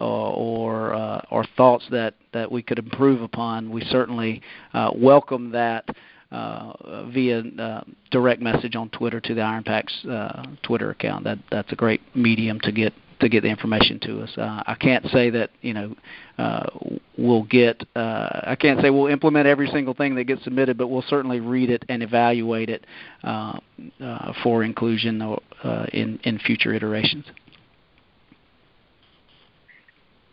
or 0.00 0.94
uh, 0.94 1.22
or 1.30 1.44
thoughts 1.56 1.84
that 1.90 2.14
that 2.32 2.50
we 2.50 2.62
could 2.62 2.78
improve 2.78 3.22
upon, 3.22 3.70
we 3.70 3.82
certainly 3.84 4.42
uh, 4.74 4.90
welcome 4.94 5.52
that. 5.52 5.84
Uh, 6.32 7.04
via 7.12 7.38
uh, 7.38 7.84
direct 8.10 8.42
message 8.42 8.74
on 8.74 8.90
Twitter 8.90 9.20
to 9.20 9.32
the 9.32 9.40
Iron 9.40 9.62
PAX 9.62 9.94
uh, 10.06 10.44
Twitter 10.64 10.90
account. 10.90 11.22
That 11.22 11.38
that's 11.52 11.70
a 11.70 11.76
great 11.76 12.00
medium 12.16 12.58
to 12.62 12.72
get 12.72 12.92
to 13.20 13.28
get 13.28 13.42
the 13.42 13.48
information 13.48 13.98
to 14.00 14.22
us. 14.22 14.30
Uh, 14.36 14.62
I 14.66 14.74
can't 14.74 15.06
say 15.06 15.30
that 15.30 15.50
you 15.62 15.74
know 15.74 15.94
uh, 16.38 16.68
we'll 17.16 17.44
get. 17.44 17.82
Uh, 17.94 18.40
I 18.44 18.56
can't 18.56 18.80
say 18.80 18.90
we'll 18.90 19.06
implement 19.06 19.46
every 19.46 19.68
single 19.68 19.94
thing 19.94 20.14
that 20.16 20.24
gets 20.24 20.44
submitted, 20.44 20.76
but 20.76 20.88
we'll 20.88 21.04
certainly 21.08 21.40
read 21.40 21.70
it 21.70 21.84
and 21.88 22.02
evaluate 22.02 22.68
it 22.68 22.84
uh, 23.24 23.58
uh, 24.00 24.32
for 24.42 24.62
inclusion 24.62 25.22
or, 25.22 25.40
uh, 25.64 25.86
in 25.92 26.18
in 26.24 26.38
future 26.38 26.74
iterations. 26.74 27.24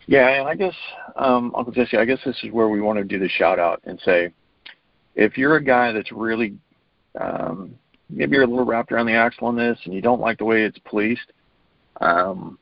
Yeah, 0.07 0.27
and 0.29 0.47
I 0.47 0.55
guess 0.55 0.75
um, 1.15 1.53
Uncle 1.55 1.73
Jesse, 1.73 1.97
I 1.97 2.05
guess 2.05 2.19
this 2.25 2.37
is 2.43 2.51
where 2.51 2.69
we 2.69 2.81
want 2.81 2.99
to 2.99 3.05
do 3.05 3.19
the 3.19 3.29
shout 3.29 3.59
out 3.59 3.81
and 3.85 3.99
say, 4.03 4.33
if 5.15 5.37
you're 5.37 5.55
a 5.55 5.63
guy 5.63 5.91
that's 5.91 6.11
really 6.11 6.55
um, 7.19 7.75
maybe 8.09 8.33
you're 8.33 8.43
a 8.43 8.47
little 8.47 8.65
wrapped 8.65 8.91
around 8.91 9.05
the 9.05 9.13
axle 9.13 9.47
on 9.47 9.55
this 9.55 9.77
and 9.85 9.93
you 9.93 10.01
don't 10.01 10.19
like 10.19 10.37
the 10.37 10.45
way 10.45 10.63
it's 10.63 10.79
policed, 10.85 11.31
um, 12.01 12.57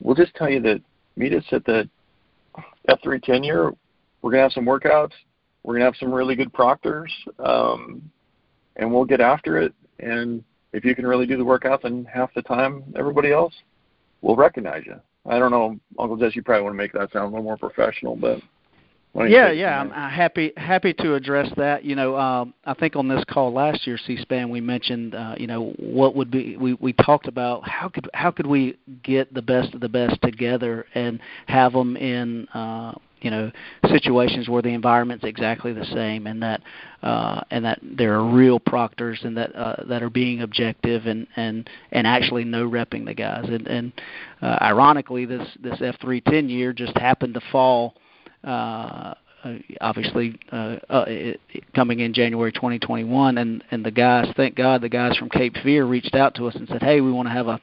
we'll 0.00 0.14
just 0.14 0.34
tell 0.34 0.48
you 0.48 0.60
that 0.60 0.80
meet 1.16 1.34
us 1.34 1.44
at 1.52 1.64
the 1.64 1.88
F310 2.88 3.44
year. 3.44 3.72
We're 4.22 4.30
gonna 4.30 4.42
have 4.42 4.52
some 4.52 4.64
workouts. 4.64 5.12
We're 5.62 5.74
gonna 5.74 5.84
have 5.84 5.96
some 5.96 6.12
really 6.12 6.34
good 6.34 6.52
proctors, 6.52 7.12
um, 7.38 8.10
and 8.76 8.92
we'll 8.92 9.04
get 9.04 9.20
after 9.20 9.58
it. 9.58 9.74
And 10.00 10.42
if 10.72 10.84
you 10.84 10.94
can 10.94 11.06
really 11.06 11.26
do 11.26 11.36
the 11.36 11.44
workouts 11.44 11.84
in 11.84 12.04
half 12.04 12.32
the 12.34 12.42
time 12.42 12.84
everybody 12.96 13.32
else, 13.32 13.54
we'll 14.22 14.36
recognize 14.36 14.84
you. 14.86 15.00
I 15.28 15.38
don't 15.38 15.50
know, 15.50 15.78
Uncle 15.98 16.16
Jesse, 16.16 16.36
you 16.36 16.42
probably 16.42 16.62
want 16.62 16.74
to 16.74 16.78
make 16.78 16.92
that 16.92 17.12
sound 17.12 17.26
a 17.26 17.28
little 17.28 17.44
more 17.44 17.56
professional, 17.56 18.16
but 18.16 18.40
yeah, 19.26 19.50
yeah, 19.50 19.80
I'm 19.80 19.90
happy 19.90 20.52
happy 20.56 20.92
to 20.94 21.14
address 21.14 21.50
that. 21.56 21.84
You 21.84 21.96
know, 21.96 22.16
um, 22.16 22.54
I 22.64 22.74
think 22.74 22.94
on 22.94 23.08
this 23.08 23.24
call 23.24 23.52
last 23.52 23.86
year, 23.86 23.98
C-SPAN, 23.98 24.48
we 24.48 24.60
mentioned, 24.60 25.14
uh, 25.14 25.34
you 25.36 25.46
know, 25.46 25.72
what 25.78 26.14
would 26.14 26.30
be 26.30 26.56
we 26.56 26.74
we 26.74 26.92
talked 26.92 27.26
about 27.26 27.68
how 27.68 27.88
could 27.88 28.08
how 28.14 28.30
could 28.30 28.46
we 28.46 28.78
get 29.02 29.32
the 29.34 29.42
best 29.42 29.74
of 29.74 29.80
the 29.80 29.88
best 29.88 30.20
together 30.22 30.86
and 30.94 31.20
have 31.46 31.72
them 31.72 31.96
in. 31.96 32.46
Uh, 32.48 32.94
you 33.20 33.30
know 33.30 33.50
situations 33.88 34.48
where 34.48 34.62
the 34.62 34.68
environment's 34.68 35.24
exactly 35.24 35.72
the 35.72 35.84
same 35.86 36.26
and 36.26 36.42
that 36.42 36.60
uh, 37.02 37.40
and 37.50 37.64
that 37.64 37.78
there 37.82 38.14
are 38.14 38.24
real 38.24 38.58
proctors 38.58 39.20
and 39.22 39.36
that 39.36 39.54
uh, 39.54 39.84
that 39.86 40.02
are 40.02 40.10
being 40.10 40.42
objective 40.42 41.06
and 41.06 41.26
and 41.36 41.68
and 41.92 42.06
actually 42.06 42.44
no 42.44 42.68
repping 42.68 43.04
the 43.04 43.14
guys. 43.14 43.44
And 43.48 43.66
and 43.66 43.92
uh, 44.42 44.58
ironically 44.60 45.24
this 45.24 45.46
this 45.60 45.78
F310 45.78 46.50
year 46.50 46.72
just 46.72 46.96
happened 46.96 47.34
to 47.34 47.40
fall 47.52 47.94
uh, 48.44 49.14
obviously 49.80 50.38
uh, 50.52 50.76
uh, 50.88 51.04
it, 51.06 51.40
coming 51.74 52.00
in 52.00 52.12
January 52.12 52.52
2021, 52.52 53.38
and 53.38 53.64
and 53.70 53.84
the 53.84 53.90
guys, 53.90 54.26
thank 54.36 54.54
God, 54.54 54.80
the 54.80 54.88
guys 54.88 55.16
from 55.16 55.28
Cape 55.28 55.56
Fear 55.62 55.86
reached 55.86 56.14
out 56.14 56.34
to 56.36 56.46
us 56.46 56.54
and 56.54 56.68
said, 56.68 56.82
hey, 56.82 57.00
we 57.00 57.12
want 57.12 57.28
to 57.28 57.32
have 57.32 57.46
a 57.46 57.60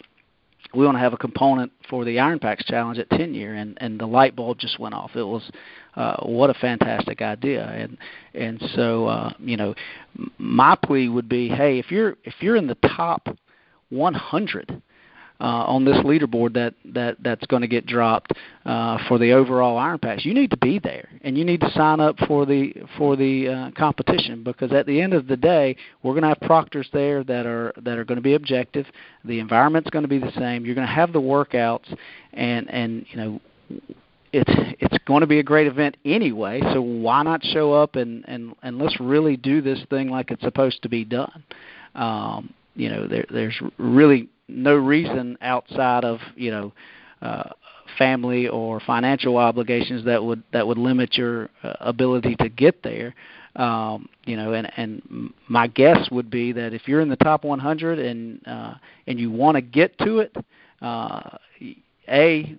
we 0.76 0.86
want 0.86 0.96
to 0.96 1.00
have 1.00 1.14
a 1.14 1.18
component 1.18 1.72
for 1.90 2.06
the 2.06 2.20
Iron 2.20 2.40
PAX 2.40 2.64
Challenge 2.66 2.98
at 3.00 3.10
10 3.10 3.34
year, 3.34 3.56
and 3.56 3.78
and 3.82 4.00
the 4.00 4.06
light 4.06 4.36
bulb 4.36 4.60
just 4.60 4.80
went 4.80 4.94
off. 4.94 5.16
It 5.16 5.24
was 5.24 5.50
uh, 5.96 6.18
what 6.26 6.50
a 6.50 6.54
fantastic 6.56 7.22
idea, 7.22 7.66
and 7.68 7.98
and 8.34 8.62
so 8.76 9.08
uh, 9.08 9.34
you 9.40 9.58
know, 9.58 9.76
my 10.38 10.76
plea 10.84 11.10
would 11.10 11.30
be, 11.30 11.48
hey, 11.48 11.80
if 11.80 11.92
you're 11.92 12.18
if 12.24 12.36
you're 12.40 12.56
in 12.56 12.68
the 12.68 12.78
top 12.96 13.28
100 13.90 14.82
uh, 15.40 15.44
on 15.44 15.84
this 15.84 15.98
leaderboard 15.98 16.54
that 16.54 16.74
that 16.86 17.18
that's 17.22 17.46
going 17.48 17.62
to 17.62 17.68
get 17.68 17.86
dropped 17.86 18.32
uh, 18.66 18.98
for 19.08 19.18
the 19.18 19.32
overall 19.32 19.78
Iron 19.78 20.00
Pass. 20.00 20.24
You 20.24 20.34
need 20.34 20.50
to 20.52 20.58
be 20.58 20.80
there, 20.80 21.10
and 21.22 21.38
you 21.38 21.44
need 21.44 21.62
to 21.62 21.72
sign 21.72 22.00
up 22.00 22.18
for 22.28 22.46
the 22.46 22.74
for 22.98 23.16
the 23.16 23.48
uh, 23.48 23.72
competition 23.78 24.44
because 24.44 24.72
at 24.72 24.86
the 24.86 25.02
end 25.02 25.14
of 25.14 25.28
the 25.28 25.38
day, 25.38 25.76
we're 26.04 26.14
going 26.14 26.24
to 26.24 26.30
have 26.30 26.40
proctors 26.42 26.88
there 26.94 27.24
that 27.26 27.46
are 27.46 27.74
that 27.82 27.98
are 27.98 28.06
going 28.06 28.18
to 28.18 28.22
be 28.22 28.36
objective. 28.36 28.86
The 29.26 29.40
environment's 29.40 29.90
going 29.90 30.04
to 30.04 30.10
be 30.10 30.20
the 30.20 30.32
same. 30.38 30.66
You're 30.66 30.76
going 30.76 30.88
to 30.88 30.94
have 30.94 31.12
the 31.12 31.22
workouts, 31.22 31.96
and 32.34 32.70
and 32.70 33.06
you 33.10 33.18
know 33.18 33.42
it's 34.32 34.52
it's 34.80 34.98
going 35.06 35.22
to 35.22 35.28
be 35.28 35.40
a 35.40 35.44
great 35.44 35.68
event 35.68 35.98
anyway. 36.06 36.62
So 36.74 36.82
why 36.82 37.24
not 37.24 37.44
show 37.44 37.74
up 37.74 37.96
and 37.96 38.24
and 38.28 38.56
and 38.64 38.78
let's 38.78 39.00
really 39.00 39.38
do 39.38 39.62
this 39.62 39.80
thing 39.90 40.10
like 40.10 40.32
it's 40.32 40.44
supposed 40.44 40.82
to 40.84 40.90
be 40.90 41.04
done. 41.04 41.44
Um, 41.94 42.54
you 42.76 42.90
know, 42.90 43.08
there, 43.08 43.26
there's 43.30 43.58
really 43.78 44.28
no 44.48 44.76
reason 44.76 45.38
outside 45.42 46.04
of 46.04 46.20
you 46.36 46.52
know 46.52 46.74
uh, 47.22 47.50
family 47.98 48.48
or 48.48 48.80
financial 48.80 49.38
obligations 49.38 50.06
that 50.06 50.24
would 50.24 50.44
that 50.54 50.66
would 50.66 50.78
limit 50.78 51.16
your 51.16 51.50
uh, 51.64 51.74
ability 51.80 52.36
to 52.38 52.50
get 52.50 52.84
there. 52.84 53.14
Um, 53.56 54.10
you 54.26 54.36
know, 54.36 54.54
and 54.54 54.70
and 54.78 55.34
my 55.48 55.68
guess 55.68 56.10
would 56.12 56.30
be 56.30 56.52
that 56.52 56.74
if 56.74 56.88
you're 56.88 57.02
in 57.02 57.10
the 57.10 57.16
top 57.16 57.44
100 57.44 58.00
and 58.00 58.46
uh, 58.46 58.76
and 59.08 59.20
you 59.20 59.32
want 59.32 59.56
to 59.56 59.62
get 59.62 59.98
to 60.00 60.20
it, 60.20 60.36
uh, 60.82 61.38
a 62.10 62.56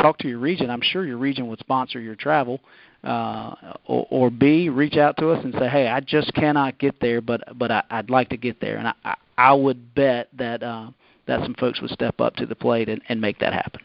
talk 0.00 0.18
to 0.18 0.28
your 0.28 0.38
region. 0.38 0.70
I'm 0.70 0.82
sure 0.82 1.04
your 1.04 1.18
region 1.18 1.48
would 1.48 1.58
sponsor 1.58 2.00
your 2.00 2.14
travel. 2.14 2.60
Uh, 3.02 3.54
or, 3.86 4.06
or 4.10 4.30
B, 4.30 4.68
reach 4.68 4.98
out 4.98 5.16
to 5.16 5.30
us 5.30 5.42
and 5.42 5.54
say, 5.54 5.68
"Hey, 5.68 5.88
I 5.88 6.00
just 6.00 6.34
cannot 6.34 6.78
get 6.78 7.00
there, 7.00 7.22
but 7.22 7.58
but 7.58 7.70
I, 7.70 7.82
I'd 7.90 8.10
like 8.10 8.28
to 8.28 8.36
get 8.36 8.60
there." 8.60 8.76
And 8.76 8.88
I, 8.88 9.16
I 9.38 9.54
would 9.54 9.94
bet 9.94 10.28
that 10.36 10.62
uh, 10.62 10.90
that 11.30 11.42
some 11.42 11.54
folks 11.54 11.80
would 11.80 11.90
step 11.90 12.20
up 12.20 12.34
to 12.36 12.44
the 12.44 12.56
plate 12.56 12.88
and, 12.88 13.00
and 13.08 13.20
make 13.20 13.38
that 13.38 13.52
happen. 13.52 13.80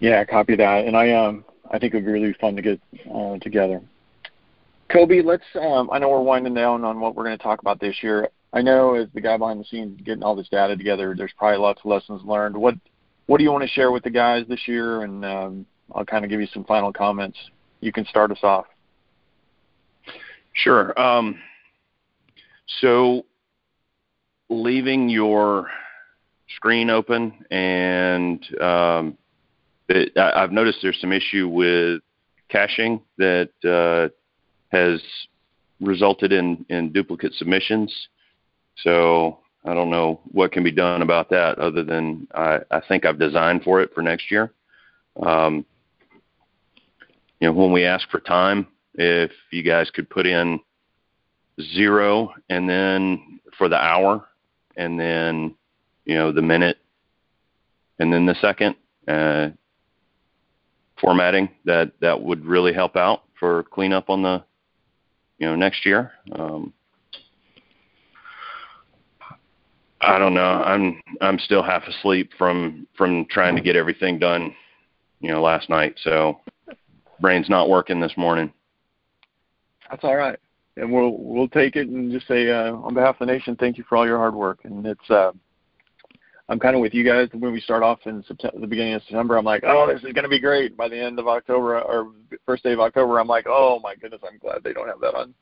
Yeah, 0.00 0.24
copy 0.24 0.56
that. 0.56 0.86
And 0.86 0.96
I 0.96 1.12
um 1.12 1.44
I 1.70 1.78
think 1.78 1.94
it 1.94 1.98
would 1.98 2.06
be 2.06 2.12
really 2.12 2.34
fun 2.40 2.56
to 2.56 2.62
get 2.62 2.80
uh, 3.14 3.38
together. 3.38 3.80
Kobe, 4.90 5.22
let's 5.22 5.44
um 5.54 5.88
I 5.92 6.00
know 6.00 6.08
we're 6.08 6.20
winding 6.20 6.54
down 6.54 6.84
on 6.84 6.98
what 6.98 7.14
we're 7.14 7.24
going 7.24 7.38
to 7.38 7.42
talk 7.42 7.60
about 7.60 7.78
this 7.78 8.02
year. 8.02 8.28
I 8.52 8.60
know 8.60 8.94
as 8.94 9.06
the 9.14 9.20
guy 9.20 9.36
behind 9.36 9.60
the 9.60 9.64
scenes 9.64 10.00
getting 10.04 10.24
all 10.24 10.34
this 10.34 10.48
data 10.48 10.76
together, 10.76 11.14
there's 11.16 11.32
probably 11.38 11.58
lots 11.58 11.80
of 11.80 11.86
lessons 11.86 12.22
learned. 12.24 12.56
What 12.56 12.74
what 13.26 13.38
do 13.38 13.44
you 13.44 13.52
want 13.52 13.62
to 13.62 13.68
share 13.68 13.92
with 13.92 14.02
the 14.02 14.10
guys 14.10 14.44
this 14.48 14.66
year 14.66 15.02
and 15.02 15.24
um 15.24 15.66
I'll 15.94 16.04
kind 16.04 16.24
of 16.24 16.30
give 16.30 16.40
you 16.40 16.48
some 16.52 16.64
final 16.64 16.92
comments. 16.92 17.38
You 17.80 17.92
can 17.92 18.04
start 18.06 18.32
us 18.32 18.42
off. 18.42 18.66
Sure. 20.54 20.98
Um, 21.00 21.38
so 22.80 23.24
leaving 24.48 25.08
your 25.08 25.68
screen 26.56 26.90
open 26.90 27.32
and 27.50 28.44
um, 28.60 29.16
it, 29.88 30.16
I, 30.16 30.40
have 30.40 30.52
noticed 30.52 30.78
there's 30.82 31.00
some 31.00 31.12
issue 31.12 31.48
with 31.48 32.02
caching 32.48 33.00
that 33.18 33.50
uh, 33.64 34.08
has 34.76 35.02
resulted 35.80 36.32
in, 36.32 36.64
in 36.68 36.92
duplicate 36.92 37.34
submissions. 37.34 37.92
So 38.78 39.38
I 39.64 39.74
don't 39.74 39.90
know 39.90 40.20
what 40.30 40.52
can 40.52 40.62
be 40.62 40.70
done 40.70 41.02
about 41.02 41.30
that 41.30 41.58
other 41.58 41.82
than 41.82 42.28
I, 42.34 42.58
I 42.70 42.80
think 42.86 43.04
I've 43.04 43.18
designed 43.18 43.62
for 43.62 43.80
it 43.80 43.92
for 43.94 44.02
next 44.02 44.30
year. 44.30 44.52
Um, 45.22 45.64
you 47.40 47.48
know, 47.48 47.52
when 47.52 47.72
we 47.72 47.84
ask 47.84 48.08
for 48.10 48.20
time, 48.20 48.66
if 48.94 49.30
you 49.50 49.62
guys 49.62 49.90
could 49.90 50.08
put 50.08 50.26
in 50.26 50.60
zero 51.60 52.32
and 52.48 52.68
then 52.68 53.40
for 53.56 53.68
the 53.68 53.76
hour 53.76 54.26
and 54.76 54.98
then, 54.98 55.54
you 56.04 56.14
know, 56.14 56.32
the 56.32 56.42
minute 56.42 56.78
and 57.98 58.12
then 58.12 58.26
the 58.26 58.34
second, 58.40 58.76
uh, 59.08 59.50
formatting 61.00 61.48
that 61.64 61.92
that 62.00 62.22
would 62.22 62.44
really 62.44 62.72
help 62.72 62.96
out 62.96 63.24
for 63.38 63.64
cleanup 63.64 64.08
on 64.08 64.22
the 64.22 64.42
you 65.38 65.46
know 65.46 65.56
next 65.56 65.84
year 65.84 66.12
um, 66.38 66.72
I 70.02 70.18
don't 70.18 70.34
know. 70.34 70.40
I'm 70.40 71.00
I'm 71.20 71.38
still 71.38 71.62
half 71.62 71.84
asleep 71.84 72.32
from 72.36 72.88
from 72.96 73.24
trying 73.30 73.54
to 73.54 73.62
get 73.62 73.76
everything 73.76 74.18
done, 74.18 74.52
you 75.20 75.30
know, 75.30 75.40
last 75.40 75.70
night. 75.70 75.94
So 76.02 76.40
brain's 77.20 77.48
not 77.48 77.68
working 77.68 78.00
this 78.00 78.16
morning. 78.16 78.52
That's 79.88 80.02
all 80.02 80.16
right, 80.16 80.38
and 80.76 80.92
we'll 80.92 81.16
we'll 81.18 81.48
take 81.48 81.76
it 81.76 81.88
and 81.88 82.12
just 82.12 82.28
say 82.28 82.50
uh, 82.50 82.74
on 82.74 82.94
behalf 82.94 83.20
of 83.20 83.26
the 83.26 83.32
nation, 83.32 83.56
thank 83.56 83.78
you 83.78 83.84
for 83.88 83.96
all 83.96 84.06
your 84.06 84.18
hard 84.18 84.34
work. 84.34 84.60
And 84.64 84.86
it's 84.86 85.10
uh, 85.10 85.32
I'm 86.48 86.58
kind 86.58 86.74
of 86.74 86.80
with 86.80 86.94
you 86.94 87.04
guys 87.04 87.28
when 87.32 87.52
we 87.52 87.60
start 87.60 87.82
off 87.82 88.00
in 88.06 88.22
September, 88.26 88.60
the 88.60 88.66
beginning 88.66 88.94
of 88.94 89.02
September. 89.02 89.36
I'm 89.36 89.44
like, 89.44 89.64
oh, 89.66 89.86
this 89.86 90.02
is 90.02 90.12
going 90.12 90.24
to 90.24 90.28
be 90.28 90.40
great. 90.40 90.76
By 90.76 90.88
the 90.88 91.02
end 91.02 91.18
of 91.18 91.28
October 91.28 91.80
or 91.80 92.12
first 92.46 92.62
day 92.62 92.72
of 92.72 92.80
October, 92.80 93.18
I'm 93.18 93.28
like, 93.28 93.46
oh 93.48 93.80
my 93.82 93.94
goodness, 93.94 94.20
I'm 94.26 94.38
glad 94.38 94.62
they 94.64 94.72
don't 94.72 94.88
have 94.88 95.00
that 95.00 95.14
on 95.14 95.34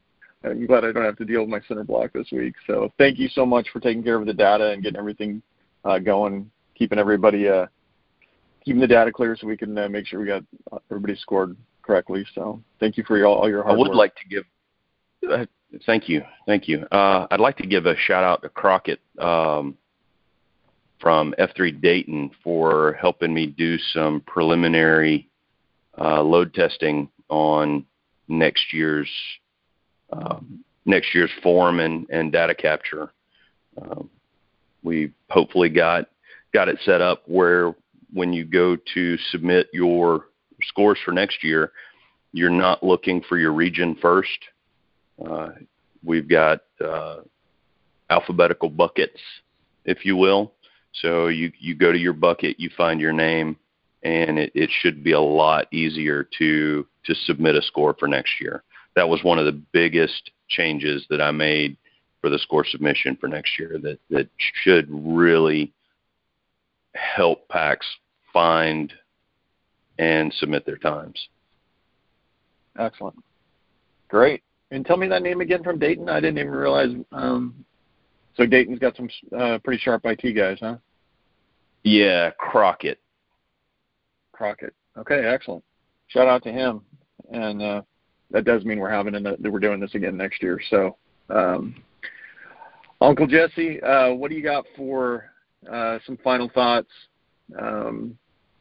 I'm 0.42 0.66
glad 0.66 0.84
I 0.84 0.92
don't 0.92 1.04
have 1.04 1.18
to 1.18 1.24
deal 1.24 1.42
with 1.42 1.50
my 1.50 1.60
center 1.68 1.84
block 1.84 2.12
this 2.12 2.28
week. 2.32 2.54
So 2.66 2.90
thank 2.96 3.18
you 3.18 3.28
so 3.28 3.44
much 3.44 3.68
for 3.72 3.80
taking 3.80 4.02
care 4.02 4.18
of 4.18 4.26
the 4.26 4.32
data 4.32 4.70
and 4.70 4.82
getting 4.82 4.98
everything 4.98 5.42
uh, 5.84 5.98
going, 5.98 6.50
keeping 6.74 6.98
everybody 6.98 7.48
uh, 7.48 7.66
keeping 8.64 8.80
the 8.80 8.86
data 8.86 9.12
clear 9.12 9.36
so 9.36 9.46
we 9.46 9.56
can 9.56 9.76
uh, 9.76 9.88
make 9.88 10.06
sure 10.06 10.20
we 10.20 10.26
got 10.26 10.42
uh, 10.72 10.78
everybody 10.90 11.16
scored 11.16 11.56
correctly. 11.82 12.24
So 12.34 12.62
thank 12.78 12.96
you 12.96 13.04
for 13.04 13.18
your, 13.18 13.26
all 13.26 13.48
your 13.48 13.62
hard 13.62 13.72
work. 13.72 13.76
I 13.76 13.80
would 13.80 13.88
work. 13.90 13.96
like 13.96 14.14
to 14.16 14.28
give. 14.28 14.44
Uh, 15.28 15.46
thank 15.86 16.08
you, 16.08 16.22
thank 16.46 16.68
you. 16.68 16.86
Uh, 16.90 17.26
I'd 17.30 17.40
like 17.40 17.56
to 17.58 17.66
give 17.66 17.86
a 17.86 17.96
shout 17.96 18.24
out 18.24 18.42
to 18.42 18.48
Crockett 18.48 19.00
um, 19.18 19.76
from 20.98 21.34
F3 21.38 21.80
Dayton 21.80 22.30
for 22.42 22.94
helping 23.00 23.32
me 23.32 23.46
do 23.46 23.78
some 23.78 24.20
preliminary 24.26 25.28
uh, 25.98 26.22
load 26.22 26.54
testing 26.54 27.08
on 27.28 27.84
next 28.28 28.72
year's 28.72 29.08
um, 30.12 30.64
next 30.86 31.14
year's 31.14 31.30
form 31.42 31.80
and, 31.80 32.08
and 32.10 32.32
data 32.32 32.54
capture. 32.54 33.12
Um, 33.80 34.10
we 34.82 35.12
hopefully 35.28 35.68
got 35.68 36.06
got 36.52 36.68
it 36.68 36.78
set 36.84 37.00
up 37.00 37.22
where 37.26 37.74
when 38.12 38.32
you 38.32 38.44
go 38.44 38.76
to 38.94 39.16
submit 39.30 39.68
your 39.72 40.26
scores 40.62 40.98
for 41.04 41.12
next 41.12 41.44
year, 41.44 41.72
you're 42.32 42.50
not 42.50 42.82
looking 42.82 43.22
for 43.28 43.38
your 43.38 43.52
region 43.52 43.96
first. 44.00 44.38
Uh, 45.24 45.50
we've 46.04 46.28
got 46.28 46.60
uh, 46.84 47.18
alphabetical 48.08 48.70
buckets, 48.70 49.20
if 49.84 50.04
you 50.04 50.16
will. 50.16 50.52
So 50.92 51.28
you 51.28 51.52
you 51.58 51.74
go 51.74 51.92
to 51.92 51.98
your 51.98 52.12
bucket, 52.12 52.58
you 52.58 52.70
find 52.76 53.00
your 53.00 53.12
name, 53.12 53.56
and 54.02 54.38
it, 54.38 54.52
it 54.54 54.70
should 54.80 55.04
be 55.04 55.12
a 55.12 55.20
lot 55.20 55.72
easier 55.72 56.26
to 56.38 56.86
to 57.04 57.14
submit 57.14 57.54
a 57.54 57.62
score 57.62 57.94
for 57.98 58.08
next 58.08 58.40
year 58.40 58.64
that 58.96 59.08
was 59.08 59.22
one 59.22 59.38
of 59.38 59.46
the 59.46 59.60
biggest 59.72 60.30
changes 60.48 61.06
that 61.10 61.20
I 61.20 61.30
made 61.30 61.76
for 62.20 62.28
the 62.28 62.38
score 62.38 62.64
submission 62.64 63.16
for 63.16 63.28
next 63.28 63.58
year 63.58 63.78
that 63.82 63.98
that 64.10 64.28
should 64.62 64.86
really 64.90 65.72
help 66.94 67.48
PAX 67.48 67.86
find 68.32 68.92
and 69.98 70.32
submit 70.34 70.66
their 70.66 70.76
times. 70.76 71.28
Excellent. 72.78 73.16
Great. 74.08 74.42
And 74.70 74.86
tell 74.86 74.96
me 74.96 75.08
that 75.08 75.22
name 75.22 75.40
again 75.40 75.64
from 75.64 75.78
Dayton. 75.78 76.08
I 76.08 76.20
didn't 76.20 76.38
even 76.38 76.52
realize. 76.52 76.90
Um, 77.12 77.64
so 78.36 78.46
Dayton's 78.46 78.78
got 78.78 78.96
some 78.96 79.08
uh, 79.36 79.58
pretty 79.64 79.80
sharp 79.80 80.02
IT 80.04 80.34
guys, 80.36 80.58
huh? 80.60 80.76
Yeah, 81.82 82.30
Crockett. 82.38 82.98
Crockett. 84.32 84.74
Okay, 84.96 85.26
excellent. 85.26 85.64
Shout 86.08 86.28
out 86.28 86.42
to 86.44 86.52
him. 86.52 86.82
And 87.32 87.62
uh, 87.62 87.82
that 88.30 88.44
does 88.44 88.64
mean 88.64 88.78
we're 88.78 88.90
having 88.90 89.20
that 89.22 89.40
we're 89.40 89.58
doing 89.58 89.80
this 89.80 89.94
again 89.94 90.16
next 90.16 90.42
year. 90.42 90.60
So, 90.70 90.96
um, 91.28 91.82
Uncle 93.00 93.26
Jesse, 93.26 93.80
uh, 93.82 94.12
what 94.14 94.30
do 94.30 94.36
you 94.36 94.42
got 94.42 94.64
for 94.76 95.30
uh, 95.70 95.98
some 96.06 96.18
final 96.18 96.50
thoughts? 96.54 96.90
Um, 97.58 98.16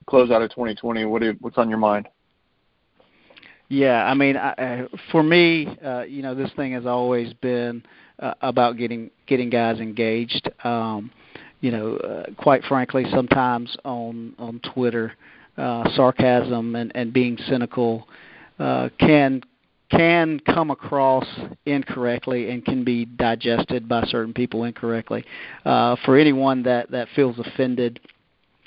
close 0.06 0.32
out 0.32 0.42
of 0.42 0.50
2020. 0.52 1.06
What 1.06 1.22
you, 1.22 1.36
what's 1.40 1.58
on 1.58 1.70
your 1.70 1.78
mind? 1.78 2.08
Yeah, 3.70 4.04
I 4.04 4.16
mean, 4.16 4.36
I, 4.36 4.88
for 5.12 5.22
me, 5.22 5.68
uh, 5.86 6.02
you 6.02 6.24
know, 6.24 6.34
this 6.34 6.52
thing 6.56 6.74
has 6.74 6.88
always 6.88 7.34
been 7.34 7.84
uh, 8.18 8.34
about 8.42 8.78
getting 8.78 9.12
getting 9.28 9.52
guys 9.52 9.80
engaged. 9.80 10.50
Um, 10.64 11.12
you 11.62 11.72
know, 11.72 11.98
uh, 11.98 12.26
quite 12.36 12.64
frankly, 12.64 13.06
sometimes 13.12 13.76
on 13.86 14.34
on 14.40 14.60
Twitter, 14.74 15.14
uh, 15.58 15.88
sarcasm 15.96 16.76
and, 16.76 16.92
and 16.96 17.14
being 17.14 17.38
cynical 17.48 18.08
uh, 18.58 18.90
can 19.00 19.44
can 19.92 20.40
come 20.40 20.72
across 20.72 21.26
incorrectly 21.66 22.50
and 22.50 22.66
can 22.66 22.84
be 22.84 23.06
digested 23.06 23.88
by 23.88 24.04
certain 24.06 24.34
people 24.34 24.64
incorrectly. 24.64 25.24
Uh, 25.64 25.96
for 26.06 26.18
anyone 26.18 26.64
that 26.64 26.90
that 26.90 27.08
feels 27.16 27.38
offended, 27.38 28.00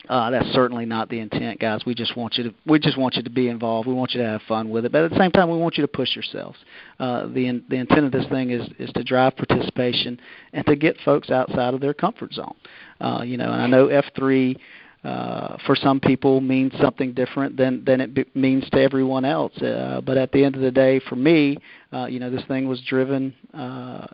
uh, 0.08 0.30
that's 0.30 0.48
certainly 0.48 0.84
not 0.84 1.08
the 1.08 1.20
intent, 1.20 1.60
guys. 1.60 1.82
We 1.86 1.94
just 1.94 2.16
want 2.16 2.36
you 2.36 2.44
to 2.44 2.54
we 2.66 2.78
just 2.78 2.98
want 2.98 3.14
you 3.16 3.22
to 3.22 3.30
be 3.30 3.48
involved. 3.48 3.86
We 3.86 3.94
want 3.94 4.12
you 4.12 4.20
to 4.20 4.26
have 4.26 4.42
fun 4.48 4.70
with 4.70 4.84
it, 4.84 4.92
but 4.92 5.04
at 5.04 5.10
the 5.10 5.18
same 5.18 5.30
time, 5.30 5.50
we 5.50 5.56
want 5.56 5.76
you 5.76 5.82
to 5.82 5.88
push 5.88 6.14
yourselves. 6.14 6.58
Uh, 6.98 7.26
the 7.26 7.62
the 7.68 7.76
intent 7.76 8.06
of 8.06 8.12
this 8.12 8.26
thing 8.28 8.50
is 8.50 8.68
is 8.78 8.90
to 8.92 9.04
drive 9.04 9.36
participation 9.36 10.20
and 10.52 10.66
to 10.66 10.76
get 10.76 10.96
folks 11.04 11.30
outside 11.30 11.74
of 11.74 11.80
their 11.80 11.94
comfort 11.94 12.32
zone. 12.32 12.54
Uh, 13.00 13.22
you 13.24 13.36
know, 13.36 13.52
and 13.52 13.62
I 13.62 13.66
know 13.66 13.86
F3 13.88 14.56
uh, 15.04 15.56
for 15.66 15.74
some 15.74 15.98
people 15.98 16.40
means 16.40 16.72
something 16.80 17.12
different 17.12 17.56
than 17.56 17.84
than 17.84 18.00
it 18.00 18.36
means 18.36 18.68
to 18.70 18.80
everyone 18.80 19.24
else. 19.24 19.56
Uh, 19.60 20.00
but 20.04 20.16
at 20.16 20.30
the 20.32 20.44
end 20.44 20.54
of 20.54 20.60
the 20.60 20.70
day, 20.70 21.00
for 21.08 21.16
me, 21.16 21.56
uh, 21.92 22.06
you 22.06 22.20
know, 22.20 22.30
this 22.30 22.44
thing 22.46 22.68
was 22.68 22.80
driven 22.82 23.34
uh, 23.52 24.06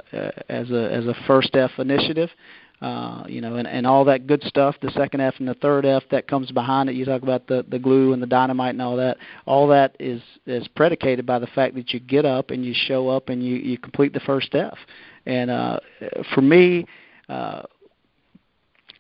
as 0.49 0.71
a 0.71 0.93
as 0.93 1.07
a 1.07 1.15
first 1.27 1.55
F 1.55 1.73
initiative. 1.79 2.31
Uh, 2.81 3.25
you 3.27 3.41
know, 3.41 3.57
and, 3.57 3.67
and 3.67 3.85
all 3.85 4.05
that 4.05 4.29
good 4.29 4.41
stuff, 4.45 4.77
the 4.81 4.91
second 4.93 5.21
F 5.21 5.35
and 5.39 5.49
the 5.49 5.55
third 5.55 5.85
F 5.85 6.05
that 6.13 6.29
comes 6.29 6.53
behind 6.53 6.89
it. 6.89 6.95
You 6.95 7.05
talk 7.05 7.23
about 7.23 7.49
the 7.49 7.65
the 7.69 7.79
glue 7.79 8.13
and 8.13 8.23
the 8.23 8.27
dynamite 8.27 8.71
and 8.71 8.83
all 8.83 8.97
that. 8.97 9.17
All 9.47 9.67
that 9.69 9.97
is 9.99 10.23
is 10.47 10.69
predicated 10.69 11.27
by 11.27 11.41
the 11.41 11.49
fact 11.49 11.75
that 11.75 11.93
you 11.93 11.99
get 11.99 12.25
up 12.25 12.51
and 12.51 12.65
you 12.65 12.73
show 12.73 13.09
up 13.09 13.31
and 13.31 13.45
you 13.45 13.57
you 13.57 13.79
complete 13.79 14.13
the 14.13 14.21
first 14.21 14.55
F. 14.55 14.79
And 15.27 15.51
uh, 15.51 15.81
for 16.33 16.41
me, 16.41 16.87
uh, 17.29 17.63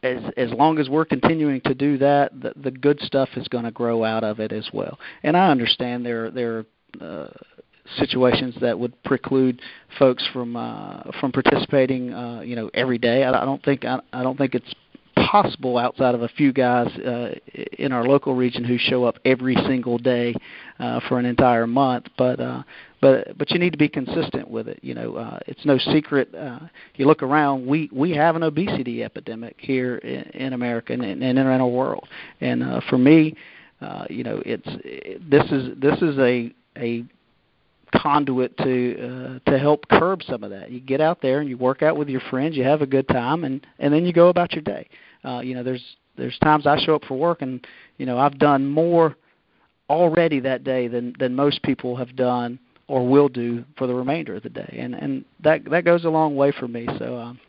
as 0.03 0.23
as 0.37 0.51
long 0.51 0.79
as 0.79 0.89
we're 0.89 1.05
continuing 1.05 1.61
to 1.61 1.75
do 1.75 1.99
that, 1.99 2.33
the, 2.41 2.53
the 2.57 2.73
good 2.73 3.01
stuff 3.01 3.29
is 3.37 3.47
going 3.47 3.65
to 3.65 3.71
grow 3.71 4.03
out 4.03 4.25
of 4.25 4.41
it 4.41 4.51
as 4.51 4.69
well. 4.73 4.99
And 5.23 5.37
I 5.37 5.51
understand 5.51 6.05
there 6.05 6.33
there 6.33 6.59
are 6.59 6.67
uh, 7.01 7.29
situations 7.97 8.55
that 8.61 8.79
would 8.79 9.01
preclude 9.03 9.61
folks 9.99 10.27
from 10.33 10.57
uh, 10.57 11.03
from 11.21 11.33
participating, 11.33 12.13
uh, 12.13 12.41
you 12.41 12.57
know, 12.57 12.71
every 12.75 12.99
day. 12.99 13.25
I, 13.25 13.43
I 13.43 13.45
don't 13.45 13.63
think 13.65 13.85
I, 13.85 14.01
I 14.13 14.23
don't 14.23 14.37
think 14.37 14.55
it's 14.55 14.75
possible 15.31 15.79
outside 15.79 16.15
of 16.15 16.23
a 16.23 16.29
few 16.29 16.53
guys 16.53 16.89
uh, 16.99 17.35
in 17.79 17.93
our 17.93 18.05
local 18.05 18.35
region 18.35 18.65
who 18.65 18.79
show 18.79 19.05
up 19.05 19.17
every 19.25 19.57
single 19.67 19.99
day 19.99 20.35
uh, 20.79 21.01
for 21.09 21.19
an 21.19 21.27
entire 21.27 21.67
month. 21.67 22.07
But 22.17 22.41
uh, 22.41 22.63
but 23.01 23.37
but 23.37 23.51
you 23.51 23.59
need 23.59 23.73
to 23.73 23.79
be 23.79 23.89
consistent 23.89 24.49
with 24.49 24.69
it. 24.69 24.79
You 24.83 24.95
know, 24.95 25.17
uh, 25.17 25.39
it's 25.47 25.65
no 25.65 25.79
secret. 25.79 26.35
Uh, 26.35 26.61
you 26.97 27.07
look 27.07 27.23
around, 27.23 27.67
we 27.67 27.91
we 27.93 28.13
have 28.13 28.37
an 28.37 28.43
obesity 28.43 29.05
epidemic 29.05 29.57
here 29.59 29.97
in, 29.97 30.23
in 30.35 30.53
America 30.53 30.93
and, 30.93 31.03
and 31.03 31.23
in 31.23 31.39
our 31.39 31.67
world. 31.67 32.09
And 32.41 32.63
uh, 32.63 32.81
for 32.89 32.99
me, 32.99 33.35
uh, 33.81 34.07
you 34.09 34.25
know, 34.25 34.43
it's 34.45 34.69
it, 34.85 35.31
this 35.31 35.45
is 35.51 35.79
this 35.79 36.01
is 36.03 36.19
a 36.19 36.53
a 36.77 37.05
conduit 37.91 38.57
to 38.59 39.41
uh, 39.45 39.51
to 39.51 39.59
help 39.59 39.89
curb 39.89 40.23
some 40.23 40.43
of 40.43 40.51
that. 40.51 40.71
You 40.71 40.81
get 40.81 41.01
out 41.01 41.21
there 41.23 41.41
and 41.41 41.49
you 41.49 41.57
work 41.57 41.83
out 41.83 41.97
with 41.97 42.09
your 42.09 42.21
friends, 42.31 42.57
you 42.57 42.65
have 42.65 42.83
a 42.83 42.87
good 42.87 43.09
time, 43.09 43.45
and 43.45 43.67
and 43.79 43.93
then 43.93 44.05
you 44.05 44.13
go 44.13 44.29
about 44.29 44.53
your 44.53 44.63
day. 44.63 44.89
Uh, 45.25 45.41
you 45.41 45.55
know, 45.55 45.63
there's 45.63 45.97
there's 46.17 46.39
times 46.39 46.67
I 46.67 46.79
show 46.79 46.95
up 46.95 47.05
for 47.05 47.19
work 47.19 47.43
and 47.43 47.67
you 47.97 48.07
know 48.07 48.19
I've 48.19 48.39
done 48.39 48.67
more 48.67 49.17
already 49.89 50.41
that 50.41 50.65
day 50.65 50.89
than 50.89 51.15
than 51.19 51.35
most 51.35 51.63
people 51.63 51.97
have 51.97 52.15
done 52.17 52.59
or 52.89 53.07
will 53.07 53.29
do 53.29 53.65
for 53.77 53.87
the 53.87 53.95
remainder 53.95 54.37
of 54.37 54.43
the 54.43 54.51
day, 54.51 54.77
and 54.79 54.95
and 54.95 55.25
that 55.41 55.65
that 55.71 55.85
goes 55.85 56.05
a 56.05 56.11
long 56.11 56.37
way 56.37 56.53
for 56.53 56.69
me. 56.69 56.87
So. 56.99 57.17
Um, 57.17 57.41